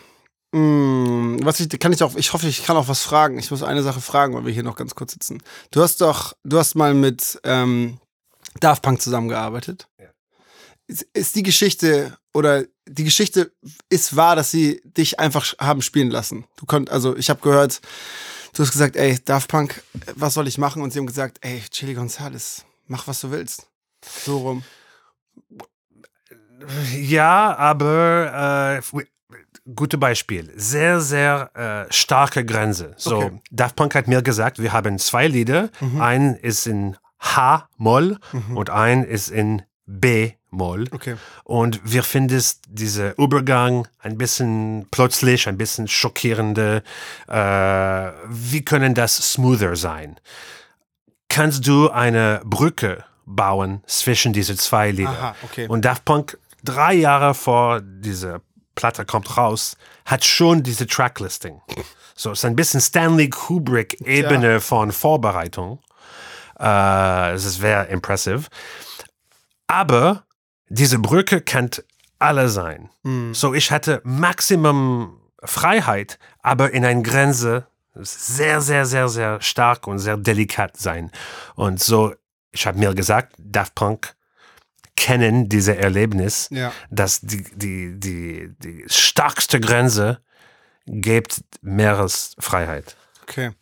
[0.52, 3.38] mh, was ich, kann ich auch, ich hoffe, ich kann auch was fragen.
[3.38, 5.42] Ich muss eine Sache fragen, weil wir hier noch ganz kurz sitzen.
[5.72, 7.98] Du hast doch, du hast mal mit ähm,
[8.60, 9.88] Daft Punk zusammengearbeitet.
[9.98, 10.08] Ist,
[11.12, 13.52] ist die Geschichte oder die Geschichte
[13.90, 16.44] ist wahr, dass sie dich einfach haben spielen lassen.
[16.56, 17.80] Du konnt, also ich habe gehört,
[18.54, 19.82] du hast gesagt, ey, Daft Punk,
[20.14, 20.82] was soll ich machen?
[20.82, 23.68] Und sie haben gesagt, ey, Chili Gonzales, mach was du willst.
[24.24, 24.64] So rum.
[26.96, 29.02] Ja, aber äh,
[29.74, 30.52] gute Beispiel.
[30.56, 32.94] Sehr, sehr äh, starke Grenze.
[32.96, 33.40] So, Okay.
[33.50, 35.70] Daft Punk hat mir gesagt, wir haben zwei Lieder.
[35.98, 38.18] Ein ist in H-Moll
[38.54, 39.62] und ein ist in
[40.50, 40.86] B-Moll.
[40.92, 41.16] Okay.
[41.44, 46.82] Und wir finden diese Übergang ein bisschen plötzlich, ein bisschen schockierende.
[47.26, 47.32] Äh,
[48.28, 50.18] wie können das smoother sein?
[51.28, 55.10] Kannst du eine Brücke bauen zwischen diese zwei Lieder?
[55.10, 55.68] Aha, okay.
[55.68, 58.40] Und Daft Punk, drei Jahre vor diese
[58.74, 59.76] Platte kommt raus,
[60.06, 61.60] hat schon diese Tracklisting.
[62.14, 65.80] So, es ist ein bisschen Stanley Kubrick-Ebene von Vorbereitung.
[66.58, 68.44] Äh, es ist sehr impressive.
[69.66, 70.24] Aber
[70.68, 71.70] diese Brücke kann
[72.18, 72.90] alle sein.
[73.32, 79.98] So, ich hatte Maximum Freiheit, aber in einer Grenze sehr, sehr, sehr, sehr stark und
[79.98, 81.10] sehr delikat sein.
[81.54, 82.14] Und so,
[82.52, 84.14] ich habe mir gesagt, Daft Punk
[84.96, 86.72] kennen diese Erlebnis, Ja.
[86.90, 90.20] dass die, die, die, die starkste Grenze
[90.86, 92.96] gibt Meeresfreiheit.
[93.22, 93.52] Okay.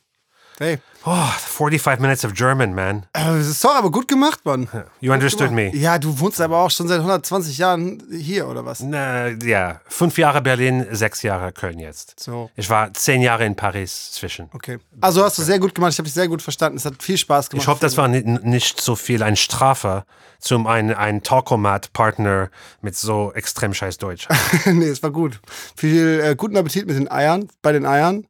[0.58, 0.78] Hey.
[1.08, 3.06] Oh, 45 minutes of German, man.
[3.12, 4.68] Äh, Sorry, aber gut gemacht, Mann.
[5.00, 5.70] You understood me.
[5.74, 8.80] Ja, du wohnst aber auch schon seit 120 Jahren hier, oder was?
[8.80, 12.18] Na, ja, fünf Jahre Berlin, sechs Jahre Köln jetzt.
[12.18, 12.50] So.
[12.56, 14.50] Ich war zehn Jahre in Paris zwischen.
[14.52, 14.78] Okay.
[15.00, 15.92] Also hast du sehr gut gemacht.
[15.92, 16.76] Ich habe dich sehr gut verstanden.
[16.78, 17.62] Es hat viel Spaß gemacht.
[17.62, 20.04] Ich hoffe, das war ni- nicht so viel ein Strafe
[20.40, 22.50] zum ein, ein Talkomat-Partner
[22.80, 24.26] mit so extrem scheiß Deutsch.
[24.66, 25.40] nee, es war gut.
[25.76, 28.26] Viel äh, guten Appetit mit den Eiern, bei den Eiern.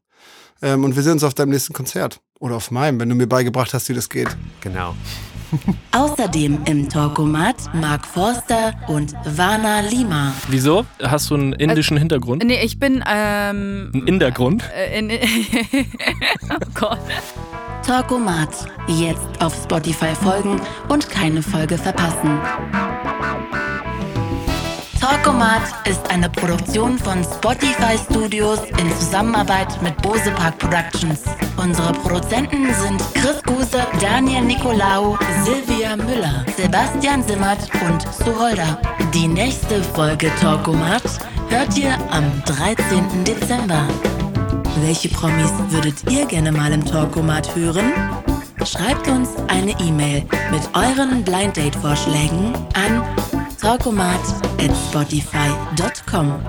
[0.63, 2.21] Ähm, und wir sehen uns auf deinem nächsten Konzert.
[2.39, 4.29] Oder auf meinem, wenn du mir beigebracht hast, wie das geht.
[4.61, 4.95] genau.
[5.93, 10.33] außerdem im Talkomat Mark Forster und Vana Lima.
[10.49, 10.85] Wieso?
[11.01, 12.43] Hast du einen indischen Hintergrund?
[12.45, 14.65] Nee, ich bin ähm, Einen Indergrund?
[14.75, 15.11] äh, in,
[16.51, 16.99] oh Gott.
[17.87, 18.67] Talkomat.
[18.89, 22.41] Jetzt auf Spotify folgen und keine Folge verpassen.
[25.01, 31.23] Talkomat ist eine Produktion von Spotify Studios in Zusammenarbeit mit Bose Park Productions.
[31.57, 38.79] Unsere Produzenten sind Chris Guse, Daniel Nicolaou, Silvia Müller, Sebastian Simmert und Suholder.
[39.13, 41.03] Die nächste Folge Talkomat
[41.49, 43.25] hört ihr am 13.
[43.25, 43.87] Dezember.
[44.83, 47.93] Welche Promis würdet ihr gerne mal im Talkomat hören?
[48.67, 53.05] Schreibt uns eine E-Mail mit euren Blind Date Vorschlägen an
[53.61, 54.19] talkomat
[54.59, 56.41] at spotify.com.